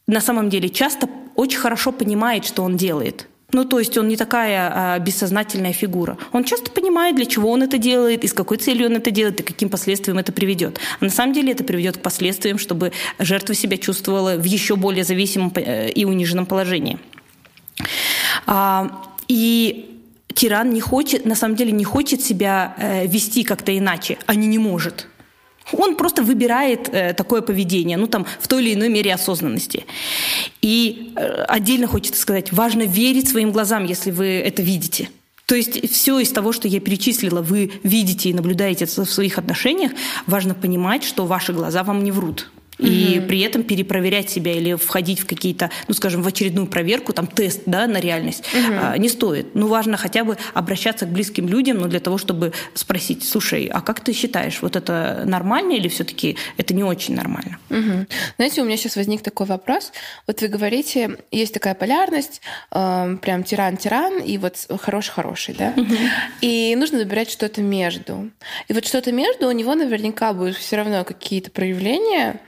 на 0.08 0.22
самом 0.22 0.50
деле 0.50 0.70
часто 0.70 1.10
очень 1.36 1.60
хорошо 1.60 1.91
понимает, 1.91 2.46
что 2.46 2.63
он 2.63 2.76
делает. 2.76 3.28
Ну, 3.54 3.65
то 3.65 3.80
есть 3.80 3.98
он 3.98 4.08
не 4.08 4.15
такая 4.15 4.72
а, 4.74 5.00
бессознательная 5.00 5.74
фигура. 5.74 6.17
Он 6.32 6.44
часто 6.44 6.72
понимает, 6.72 7.15
для 7.15 7.26
чего 7.26 7.52
он 7.52 7.63
это 7.63 7.78
делает, 7.78 8.24
и 8.24 8.28
с 8.28 8.34
какой 8.34 8.58
целью 8.58 8.88
он 8.88 8.96
это 8.96 9.12
делает, 9.12 9.39
и 9.39 9.44
каким 9.44 9.70
последствиям 9.70 10.17
это 10.17 10.32
приведет. 10.32 10.80
А 11.00 11.06
на 11.06 11.12
самом 11.12 11.34
деле 11.34 11.52
это 11.52 11.63
приведет 11.63 11.98
к 11.98 12.02
последствиям, 12.02 12.58
чтобы 12.58 12.91
жертва 13.20 13.56
себя 13.56 13.78
чувствовала 13.78 14.36
в 14.36 14.44
еще 14.44 14.76
более 14.76 15.04
зависимом 15.04 15.52
э, 15.56 15.89
и 15.89 16.06
униженном 16.06 16.46
положении. 16.46 16.98
А, 18.47 19.06
и 19.27 19.91
тиран 20.34 20.71
не 20.73 20.82
хочет, 20.82 21.25
на 21.25 21.36
самом 21.36 21.56
деле 21.56 21.71
не 21.71 21.84
хочет 21.84 22.21
себя 22.21 22.75
э, 22.77 23.08
вести 23.08 23.43
как-то 23.43 23.77
иначе, 23.77 24.17
а 24.25 24.36
не 24.36 24.47
не 24.47 24.58
может. 24.58 25.08
Он 25.73 25.95
просто 25.95 26.23
выбирает 26.23 26.89
э, 26.89 27.13
такое 27.13 27.41
поведение, 27.41 27.97
ну 27.97 28.08
там 28.08 28.25
в 28.39 28.47
той 28.47 28.63
или 28.63 28.73
иной 28.73 28.89
мере 28.89 29.13
осознанности. 29.13 29.86
И 30.62 31.13
э, 31.15 31.43
отдельно 31.43 31.88
хочется 31.88 32.21
сказать, 32.21 32.51
важно 32.51 32.84
верить 32.84 33.30
своим 33.30 33.51
глазам, 33.51 33.86
если 33.86 34.12
вы 34.12 34.25
это 34.25 34.62
видите. 34.62 35.10
То 35.45 35.56
есть 35.56 35.91
все 35.91 36.19
из 36.19 36.32
того, 36.32 36.54
что 36.54 36.67
я 36.67 36.80
перечислила, 36.80 37.41
вы 37.41 37.71
видите 37.84 38.30
и 38.30 38.34
наблюдаете 38.34 38.86
в 38.86 38.89
своих 38.89 39.38
отношениях, 39.38 39.91
важно 40.25 40.54
понимать, 40.54 41.04
что 41.04 41.25
ваши 41.25 41.51
глаза 41.51 41.84
вам 41.84 42.04
не 42.04 42.12
врут 42.12 42.49
и 42.82 43.20
угу. 43.20 43.28
при 43.28 43.41
этом 43.41 43.63
перепроверять 43.63 44.30
себя 44.30 44.54
или 44.54 44.74
входить 44.74 45.20
в 45.20 45.26
какие-то, 45.26 45.70
ну, 45.88 45.94
скажем, 45.94 46.22
в 46.22 46.28
очередную 46.28 46.67
проверку, 46.67 47.13
там, 47.13 47.28
тест, 47.28 47.62
да, 47.65 47.88
на 47.88 48.00
реальность, 48.00 48.44
угу. 48.54 48.74
а, 48.82 48.98
не 48.98 49.10
стоит. 49.10 49.56
Ну, 49.56 49.67
важно 49.67 49.98
хотя 49.98 50.24
бы 50.24 50.38
обращаться 50.54 51.06
к 51.06 51.10
близким 51.10 51.48
людям, 51.48 51.78
ну, 51.78 51.88
для 51.88 52.00
того, 52.00 52.17
чтобы 52.17 52.54
спросить, 52.74 53.24
слушай, 53.24 53.67
а 53.67 53.82
как 53.82 54.02
ты 54.02 54.13
считаешь, 54.13 54.62
вот 54.62 54.76
это 54.76 55.24
нормально 55.26 55.74
или 55.74 55.88
все-таки 55.88 56.38
это 56.58 56.74
не 56.74 56.84
очень 56.84 57.15
нормально? 57.15 57.60
Угу. 57.70 58.06
Знаете, 58.38 58.62
у 58.62 58.65
меня 58.65 58.78
сейчас 58.78 58.96
возник 58.96 59.22
такой 59.22 59.46
вопрос. 59.46 59.91
Вот 60.28 60.41
вы 60.41 60.48
говорите, 60.48 61.17
есть 61.32 61.54
такая 61.54 61.76
полярность, 61.76 62.41
э, 62.72 63.17
прям 63.22 63.44
тиран-тиран 63.44 64.20
и 64.20 64.38
вот 64.38 64.56
хороший-хороший, 64.82 65.56
да? 65.58 65.74
Угу. 65.76 65.96
И 66.41 66.76
нужно 66.76 66.98
выбирать 67.00 67.30
что-то 67.30 67.62
между. 67.62 68.32
И 68.67 68.74
вот 68.74 68.86
что-то 68.86 69.12
между 69.12 69.48
у 69.48 69.52
него 69.52 69.76
наверняка 69.76 70.34
будут 70.34 70.58
все 70.58 70.78
равно 70.78 71.04
какие-то 71.04 71.52
проявления, 71.52 72.39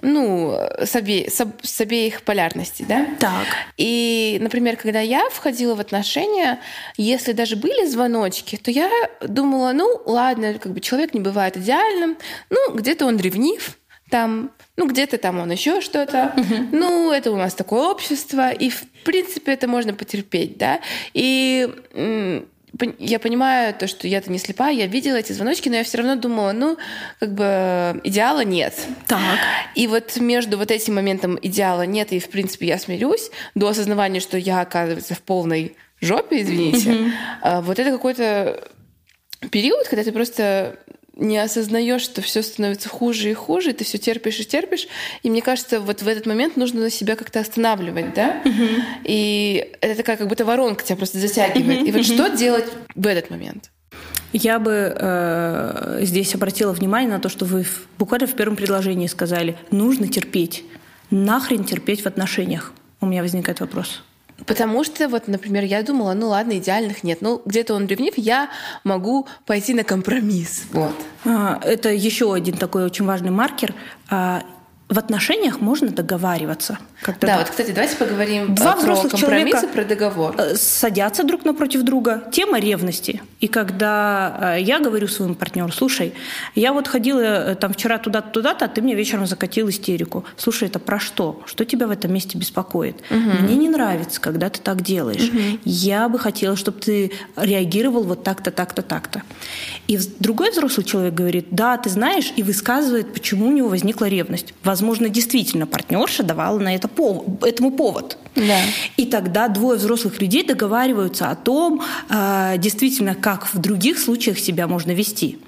ну, 0.00 0.58
с, 0.78 0.96
обе, 0.96 1.28
с, 1.28 1.46
с 1.62 1.80
обеих 1.80 2.22
полярностей, 2.22 2.86
да? 2.88 3.06
Так. 3.18 3.46
И, 3.76 4.38
например, 4.40 4.76
когда 4.76 5.00
я 5.00 5.28
входила 5.28 5.74
в 5.74 5.80
отношения, 5.80 6.60
если 6.96 7.32
даже 7.32 7.56
были 7.56 7.86
звоночки, 7.86 8.56
то 8.56 8.70
я 8.70 8.90
думала, 9.20 9.72
ну, 9.72 10.00
ладно, 10.06 10.54
как 10.54 10.72
бы 10.72 10.80
человек 10.80 11.12
не 11.12 11.20
бывает 11.20 11.56
идеальным, 11.56 12.16
ну, 12.48 12.74
где-то 12.74 13.04
он 13.04 13.18
ревнив, 13.18 13.76
там, 14.10 14.50
ну, 14.76 14.88
где-то 14.88 15.18
там 15.18 15.40
он 15.40 15.50
еще 15.50 15.80
что-то. 15.80 16.34
uh 16.36 16.68
Ну, 16.70 17.12
это 17.12 17.30
у 17.30 17.36
нас 17.36 17.54
такое 17.54 17.88
общество, 17.88 18.50
и, 18.50 18.70
в 18.70 18.84
принципе, 19.04 19.52
это 19.52 19.68
можно 19.68 19.94
потерпеть, 19.94 20.58
да? 20.58 20.80
И 21.14 21.68
я 22.98 23.18
понимаю 23.18 23.74
то, 23.74 23.86
что 23.86 24.08
я-то 24.08 24.30
не 24.30 24.38
слепая, 24.38 24.74
я 24.74 24.86
видела 24.86 25.16
эти 25.16 25.32
звоночки, 25.32 25.68
но 25.68 25.76
я 25.76 25.84
все 25.84 25.98
равно 25.98 26.16
думала, 26.16 26.52
ну, 26.52 26.78
как 27.20 27.34
бы 27.34 28.00
идеала 28.04 28.44
нет. 28.44 28.74
Так. 29.06 29.38
И 29.74 29.86
вот 29.86 30.16
между 30.16 30.56
вот 30.56 30.70
этим 30.70 30.94
моментом 30.94 31.38
идеала 31.40 31.82
нет, 31.82 32.12
и, 32.12 32.18
в 32.18 32.28
принципе, 32.28 32.66
я 32.66 32.78
смирюсь, 32.78 33.30
до 33.54 33.68
осознавания, 33.68 34.20
что 34.20 34.38
я, 34.38 34.60
оказывается, 34.60 35.14
в 35.14 35.20
полной 35.20 35.76
жопе, 36.00 36.42
извините, 36.42 36.90
mm-hmm. 36.90 37.62
вот 37.62 37.78
это 37.78 37.90
какой-то 37.90 38.68
период, 39.50 39.86
когда 39.88 40.04
ты 40.04 40.12
просто 40.12 40.78
не 41.22 41.38
осознаешь, 41.38 42.02
что 42.02 42.20
все 42.20 42.42
становится 42.42 42.88
хуже 42.88 43.30
и 43.30 43.34
хуже, 43.34 43.70
и 43.70 43.72
ты 43.72 43.84
все 43.84 43.98
терпишь 43.98 44.40
и 44.40 44.44
терпишь. 44.44 44.88
И 45.22 45.30
мне 45.30 45.40
кажется, 45.40 45.80
вот 45.80 46.02
в 46.02 46.08
этот 46.08 46.26
момент 46.26 46.56
нужно 46.56 46.90
себя 46.90 47.16
как-то 47.16 47.40
останавливать, 47.40 48.12
да? 48.14 48.42
Uh-huh. 48.44 48.82
И 49.04 49.72
это 49.80 49.96
такая 49.96 50.16
как 50.16 50.28
будто 50.28 50.44
воронка 50.44 50.84
тебя 50.84 50.96
просто 50.96 51.18
затягивает. 51.18 51.80
Uh-huh. 51.80 51.88
И 51.88 51.92
вот 51.92 52.00
uh-huh. 52.00 52.14
что 52.14 52.28
делать 52.36 52.66
в 52.94 53.06
этот 53.06 53.30
момент? 53.30 53.70
Я 54.32 54.58
бы 54.58 54.94
э, 54.96 55.98
здесь 56.02 56.34
обратила 56.34 56.72
внимание 56.72 57.10
на 57.10 57.20
то, 57.20 57.28
что 57.28 57.44
вы 57.44 57.66
буквально 57.98 58.26
в 58.26 58.34
первом 58.34 58.56
предложении 58.56 59.06
сказали, 59.06 59.56
нужно 59.70 60.08
терпеть. 60.08 60.64
Нахрен 61.10 61.64
терпеть 61.64 62.02
в 62.02 62.06
отношениях? 62.06 62.72
У 63.00 63.06
меня 63.06 63.22
возникает 63.22 63.60
вопрос. 63.60 64.02
Потому 64.46 64.84
что, 64.84 65.08
вот, 65.08 65.28
например, 65.28 65.64
я 65.64 65.82
думала, 65.82 66.12
ну 66.14 66.28
ладно, 66.28 66.58
идеальных 66.58 67.04
нет. 67.04 67.18
Ну, 67.20 67.42
где-то 67.44 67.74
он 67.74 67.86
ревнив, 67.86 68.14
я 68.16 68.48
могу 68.84 69.26
пойти 69.46 69.74
на 69.74 69.84
компромисс. 69.84 70.64
Вот. 70.72 70.94
А, 71.24 71.60
это 71.62 71.90
еще 71.90 72.32
один 72.32 72.56
такой 72.56 72.84
очень 72.84 73.04
важный 73.04 73.30
маркер. 73.30 73.74
В 74.92 74.98
отношениях 74.98 75.58
можно 75.62 75.88
договариваться. 75.88 76.78
Когда 77.00 77.26
да, 77.26 77.38
вот, 77.38 77.48
кстати, 77.48 77.70
давайте 77.70 77.96
поговорим 77.96 78.54
Два 78.54 78.76
про 78.76 78.94
компромиссы, 78.94 79.66
про 79.66 79.84
договор. 79.84 80.34
Э, 80.36 80.54
садятся 80.54 81.24
друг 81.24 81.46
напротив 81.46 81.82
друга. 81.82 82.24
Тема 82.30 82.60
ревности. 82.60 83.22
И 83.40 83.48
когда 83.48 84.54
э, 84.56 84.60
я 84.60 84.80
говорю 84.80 85.08
своему 85.08 85.34
партнеру, 85.34 85.72
слушай, 85.72 86.12
я 86.54 86.74
вот 86.74 86.88
ходила 86.88 87.20
э, 87.20 87.54
там 87.54 87.72
вчера 87.72 87.96
туда-то, 87.96 88.28
туда-то, 88.32 88.66
а 88.66 88.68
ты 88.68 88.82
мне 88.82 88.94
вечером 88.94 89.26
закатил 89.26 89.70
истерику. 89.70 90.26
Слушай, 90.36 90.68
это 90.68 90.78
про 90.78 91.00
что? 91.00 91.42
Что 91.46 91.64
тебя 91.64 91.86
в 91.86 91.90
этом 91.90 92.12
месте 92.12 92.36
беспокоит? 92.36 92.96
Угу. 93.08 93.44
Мне 93.44 93.56
не 93.56 93.70
нравится, 93.70 94.20
когда 94.20 94.50
ты 94.50 94.60
так 94.60 94.82
делаешь. 94.82 95.30
Угу. 95.30 95.60
Я 95.64 96.10
бы 96.10 96.18
хотела, 96.18 96.54
чтобы 96.54 96.80
ты 96.80 97.12
реагировал 97.36 98.04
вот 98.04 98.24
так-то, 98.24 98.50
так-то, 98.50 98.82
так-то. 98.82 99.22
И 99.88 99.98
другой 100.18 100.50
взрослый 100.50 100.84
человек 100.84 101.14
говорит, 101.14 101.46
да, 101.50 101.78
ты 101.78 101.88
знаешь, 101.88 102.30
и 102.36 102.42
высказывает, 102.42 103.14
почему 103.14 103.48
у 103.48 103.52
него 103.52 103.68
возникла 103.68 104.04
ревность. 104.04 104.52
Возможно, 104.62 104.81
действительно 105.08 105.66
партнерша 105.66 106.22
давала 106.22 106.58
на 106.58 106.74
это 106.74 106.88
повод, 106.88 107.44
этому 107.44 107.70
повод. 107.70 108.18
Да. 108.34 108.58
И 108.96 109.06
тогда 109.06 109.48
двое 109.48 109.78
взрослых 109.78 110.20
людей 110.20 110.44
договариваются 110.44 111.30
о 111.30 111.34
том, 111.34 111.82
э, 112.08 112.54
действительно, 112.58 113.14
как 113.14 113.52
в 113.52 113.58
других 113.58 113.98
случаях 113.98 114.38
себя 114.38 114.66
можно 114.66 114.92
вести. 114.92 115.38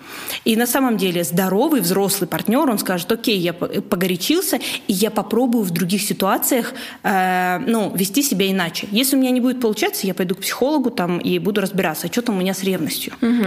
И 0.44 0.56
на 0.56 0.66
самом 0.66 0.96
деле 0.96 1.24
здоровый 1.24 1.80
взрослый 1.80 2.28
партнер, 2.28 2.68
он 2.68 2.78
скажет, 2.78 3.10
окей, 3.10 3.38
я 3.38 3.52
погорячился, 3.52 4.56
и 4.86 4.92
я 4.92 5.10
попробую 5.10 5.64
в 5.64 5.70
других 5.70 6.02
ситуациях 6.02 6.74
э, 7.02 7.58
ну, 7.66 7.90
вести 7.94 8.22
себя 8.22 8.50
иначе. 8.50 8.86
Если 8.90 9.16
у 9.16 9.20
меня 9.20 9.30
не 9.30 9.40
будет 9.40 9.60
получаться, 9.60 10.06
я 10.06 10.14
пойду 10.14 10.34
к 10.34 10.40
психологу 10.40 10.90
там, 10.90 11.18
и 11.18 11.38
буду 11.38 11.60
разбираться, 11.60 12.08
что 12.08 12.22
там 12.22 12.36
у 12.36 12.40
меня 12.40 12.52
с 12.52 12.62
ревностью. 12.62 13.14
Угу. 13.22 13.46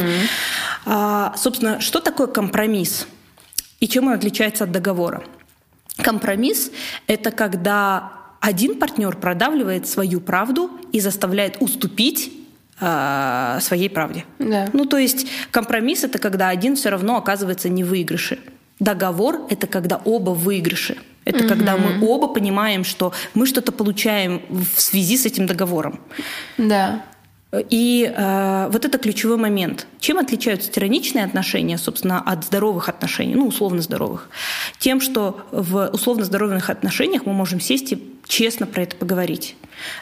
А, 0.85 1.35
собственно, 1.37 1.79
что 1.79 1.99
такое 1.99 2.27
компромисс 2.27 3.07
и 3.79 3.87
чем 3.87 4.07
он 4.07 4.13
отличается 4.13 4.63
от 4.63 4.71
договора? 4.71 5.23
Компромисс— 5.97 6.71
это 7.07 7.31
когда 7.31 8.11
один 8.39 8.79
партнер 8.79 9.15
продавливает 9.17 9.87
свою 9.87 10.21
правду 10.21 10.71
и 10.91 10.99
заставляет 10.99 11.57
уступить 11.59 12.31
э, 12.79 13.57
своей 13.61 13.89
правде. 13.89 14.25
Да. 14.39 14.69
Ну, 14.73 14.85
то 14.85 14.97
есть 14.97 15.27
компромисс 15.51 16.03
это 16.03 16.19
когда 16.19 16.49
один 16.49 16.75
все 16.75 16.89
равно 16.89 17.17
оказывается 17.17 17.69
не 17.69 17.83
в 17.83 17.89
выигрыше. 17.89 18.39
Договор 18.79 19.47
это 19.49 19.67
когда 19.67 19.99
оба 20.05 20.31
в 20.31 20.43
выигрыше. 20.43 20.97
Это 21.25 21.39
угу. 21.39 21.49
когда 21.49 21.75
мы 21.75 22.07
оба 22.07 22.27
понимаем, 22.27 22.85
что 22.85 23.11
мы 23.33 23.47
что-то 23.47 23.73
получаем 23.73 24.41
в 24.49 24.79
связи 24.79 25.17
с 25.17 25.25
этим 25.25 25.45
договором. 25.45 25.99
Да. 26.57 27.03
И 27.69 28.11
э, 28.15 28.69
вот 28.71 28.85
это 28.85 28.97
ключевой 28.97 29.37
момент. 29.37 29.87
Чем 29.99 30.17
отличаются 30.17 30.71
тираничные 30.71 31.25
отношения, 31.25 31.77
собственно, 31.77 32.21
от 32.21 32.43
здоровых 32.45 32.89
отношений, 32.89 33.35
ну, 33.35 33.47
условно 33.47 33.81
здоровых? 33.81 34.29
Тем, 34.79 35.01
что 35.01 35.45
в 35.51 35.89
условно 35.93 36.25
здоровых 36.25 36.69
отношениях 36.69 37.25
мы 37.25 37.33
можем 37.33 37.59
сесть 37.59 37.91
и 37.93 38.16
честно 38.27 38.65
про 38.65 38.83
это 38.83 38.95
поговорить. 38.95 39.55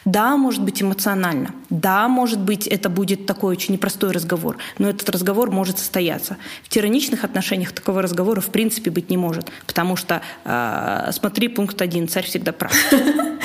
Да, 0.06 0.38
может 0.38 0.64
быть 0.64 0.82
эмоционально. 0.82 1.54
Да, 1.70 2.08
может 2.08 2.40
быть, 2.40 2.68
это 2.68 2.90
будет 2.90 3.26
такой 3.26 3.56
очень 3.56 3.74
непростой 3.74 4.12
разговор. 4.12 4.58
Но 4.78 4.90
этот 4.90 5.10
разговор 5.10 5.52
может 5.52 5.80
состояться. 5.80 6.38
В 6.64 6.70
тираничных 6.70 7.24
отношениях 7.24 7.72
такого 7.72 8.02
разговора 8.02 8.42
в 8.42 8.48
принципе 8.48 8.92
быть 8.92 9.10
не 9.10 9.18
может. 9.18 9.52
Потому 9.68 9.96
что, 9.96 10.22
э, 10.46 11.10
смотри, 11.12 11.48
пункт 11.48 11.82
один, 11.82 12.08
царь 12.08 12.26
всегда 12.26 12.52
прав. 12.52 12.74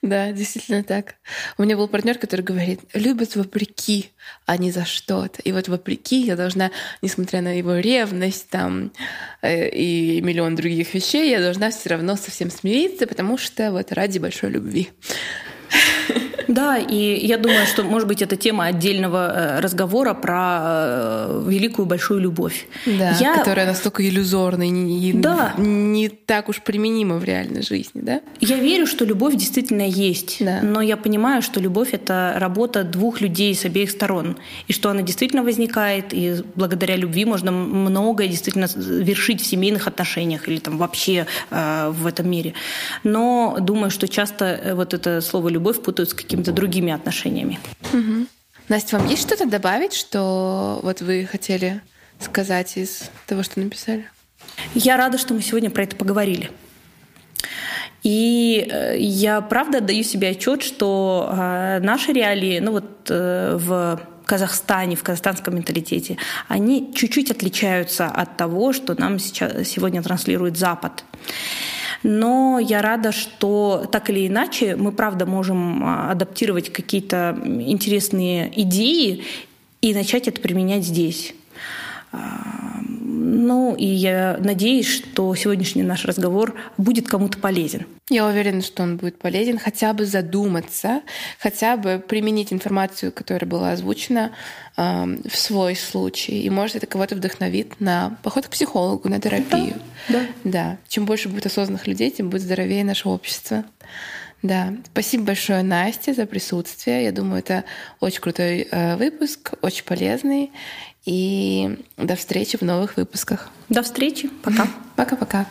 Да, 0.00 0.30
действительно 0.30 0.84
так. 0.84 1.16
У 1.56 1.64
меня 1.64 1.76
был 1.76 1.88
партнер, 1.88 2.18
который 2.18 2.42
говорит, 2.42 2.80
любят 2.94 3.34
вопреки, 3.34 4.12
а 4.46 4.56
не 4.56 4.70
за 4.70 4.84
что-то. 4.84 5.42
И 5.42 5.50
вот 5.50 5.66
вопреки 5.66 6.20
я 6.20 6.36
должна, 6.36 6.70
несмотря 7.02 7.42
на 7.42 7.58
его 7.58 7.76
ревность 7.76 8.48
там, 8.48 8.92
э, 9.42 9.68
и 9.68 10.20
миллион 10.20 10.54
других 10.54 10.94
вещей, 10.94 11.30
я 11.30 11.40
должна 11.40 11.70
все 11.70 11.90
равно 11.90 12.14
совсем 12.16 12.48
смириться, 12.50 13.08
потому 13.08 13.38
что 13.38 13.72
вот 13.72 13.92
ради 13.92 14.18
большой 14.27 14.51
любви. 14.51 14.89
Да, 16.48 16.78
и 16.78 17.26
я 17.26 17.36
думаю, 17.36 17.66
что, 17.66 17.82
может 17.82 18.08
быть, 18.08 18.22
это 18.22 18.36
тема 18.36 18.64
отдельного 18.64 19.32
э, 19.34 19.60
разговора 19.60 20.14
про 20.14 20.60
э, 20.62 21.44
великую 21.46 21.86
большую 21.86 22.20
любовь. 22.20 22.66
Да, 22.86 23.10
я... 23.20 23.36
которая 23.36 23.66
настолько 23.66 24.06
иллюзорна 24.08 24.62
и 24.62 24.70
не, 24.70 25.12
да. 25.12 25.54
не 25.58 26.08
так 26.08 26.48
уж 26.48 26.62
применима 26.62 27.16
в 27.16 27.24
реальной 27.24 27.62
жизни, 27.62 28.00
да? 28.00 28.20
Я 28.40 28.56
верю, 28.56 28.86
что 28.86 29.04
любовь 29.04 29.36
действительно 29.36 29.86
есть, 29.86 30.38
да. 30.40 30.60
но 30.62 30.80
я 30.80 30.96
понимаю, 30.96 31.42
что 31.42 31.60
любовь— 31.60 31.90
это 31.92 32.34
работа 32.36 32.82
двух 32.82 33.20
людей 33.20 33.54
с 33.54 33.64
обеих 33.66 33.90
сторон, 33.90 34.36
и 34.68 34.72
что 34.72 34.90
она 34.90 35.02
действительно 35.02 35.42
возникает, 35.42 36.06
и 36.12 36.36
благодаря 36.54 36.96
любви 36.96 37.24
можно 37.26 37.52
многое 37.52 38.26
действительно 38.28 38.68
вершить 38.76 39.42
в 39.42 39.46
семейных 39.46 39.86
отношениях 39.86 40.48
или 40.48 40.58
там 40.58 40.78
вообще 40.78 41.26
э, 41.50 41.90
в 41.90 42.06
этом 42.06 42.30
мире. 42.30 42.54
Но 43.04 43.58
думаю, 43.60 43.90
что 43.90 44.08
часто 44.08 44.44
э, 44.44 44.74
вот 44.74 44.94
это 44.94 45.20
слово 45.20 45.48
«любовь» 45.48 45.82
путают 45.82 46.10
с 46.10 46.14
каким 46.14 46.37
какими-то 46.38 46.52
другими 46.52 46.92
отношениями. 46.92 47.58
Угу. 47.92 48.26
Настя, 48.68 48.98
вам 48.98 49.08
есть 49.08 49.22
что-то 49.22 49.46
добавить, 49.46 49.92
что 49.94 50.80
вот 50.82 51.00
вы 51.00 51.26
хотели 51.30 51.80
сказать 52.20 52.76
из 52.76 53.10
того, 53.26 53.42
что 53.42 53.60
написали? 53.60 54.08
Я 54.74 54.96
рада, 54.96 55.18
что 55.18 55.34
мы 55.34 55.42
сегодня 55.42 55.70
про 55.70 55.82
это 55.82 55.96
поговорили. 55.96 56.50
И 58.04 58.68
э, 58.70 58.96
я 58.98 59.40
правда 59.40 59.78
отдаю 59.78 60.04
себе 60.04 60.28
отчет, 60.28 60.62
что 60.62 61.28
э, 61.32 61.80
наши 61.80 62.12
реалии, 62.12 62.60
ну 62.60 62.72
вот 62.72 63.10
э, 63.10 63.56
в 63.56 64.00
Казахстане, 64.24 64.94
в 64.94 65.02
казахстанском 65.02 65.56
менталитете, 65.56 66.16
они 66.46 66.92
чуть-чуть 66.94 67.30
отличаются 67.32 68.06
от 68.06 68.36
того, 68.36 68.72
что 68.72 68.94
нам 69.00 69.18
сейчас, 69.18 69.66
сегодня 69.66 70.02
транслирует 70.02 70.56
Запад. 70.56 71.04
Но 72.02 72.58
я 72.58 72.80
рада, 72.82 73.12
что 73.12 73.86
так 73.90 74.10
или 74.10 74.26
иначе 74.26 74.76
мы, 74.76 74.92
правда, 74.92 75.26
можем 75.26 75.84
а, 75.84 76.10
адаптировать 76.10 76.72
какие-то 76.72 77.38
интересные 77.44 78.52
идеи 78.62 79.24
и 79.80 79.94
начать 79.94 80.28
это 80.28 80.40
применять 80.40 80.84
здесь. 80.84 81.34
Ну, 82.10 83.74
и 83.74 83.84
я 83.84 84.38
надеюсь, 84.40 84.88
что 84.88 85.34
сегодняшний 85.34 85.82
наш 85.82 86.04
разговор 86.04 86.54
будет 86.78 87.08
кому-то 87.08 87.38
полезен. 87.38 87.86
Я 88.08 88.26
уверена, 88.26 88.62
что 88.62 88.82
он 88.82 88.96
будет 88.96 89.18
полезен, 89.18 89.58
хотя 89.58 89.92
бы 89.92 90.06
задуматься, 90.06 91.02
хотя 91.38 91.76
бы 91.76 92.02
применить 92.06 92.52
информацию, 92.52 93.12
которая 93.12 93.48
была 93.48 93.72
озвучена 93.72 94.32
в 94.76 95.36
свой 95.36 95.76
случай. 95.76 96.40
И 96.42 96.50
может 96.50 96.76
это 96.76 96.86
кого-то 96.86 97.16
вдохновит 97.16 97.80
на 97.80 98.16
поход 98.22 98.46
к 98.46 98.50
психологу, 98.50 99.08
на 99.08 99.20
терапию. 99.20 99.74
Да, 100.08 100.20
да. 100.20 100.26
да. 100.44 100.78
Чем 100.88 101.04
больше 101.04 101.28
будет 101.28 101.46
осознанных 101.46 101.86
людей, 101.86 102.10
тем 102.10 102.30
будет 102.30 102.42
здоровее 102.42 102.84
наше 102.84 103.08
общество. 103.08 103.64
Да, 104.42 104.72
спасибо 104.92 105.24
большое, 105.24 105.64
Насте, 105.64 106.14
за 106.14 106.24
присутствие. 106.24 107.04
Я 107.04 107.12
думаю, 107.12 107.40
это 107.40 107.64
очень 107.98 108.20
крутой 108.20 108.68
э, 108.70 108.94
выпуск, 108.96 109.54
очень 109.62 109.84
полезный. 109.84 110.52
И 111.08 111.78
до 111.96 112.16
встречи 112.16 112.58
в 112.58 112.62
новых 112.62 112.98
выпусках. 112.98 113.48
До 113.70 113.82
встречи. 113.82 114.28
Пока. 114.42 114.68
Пока-пока. 114.94 115.46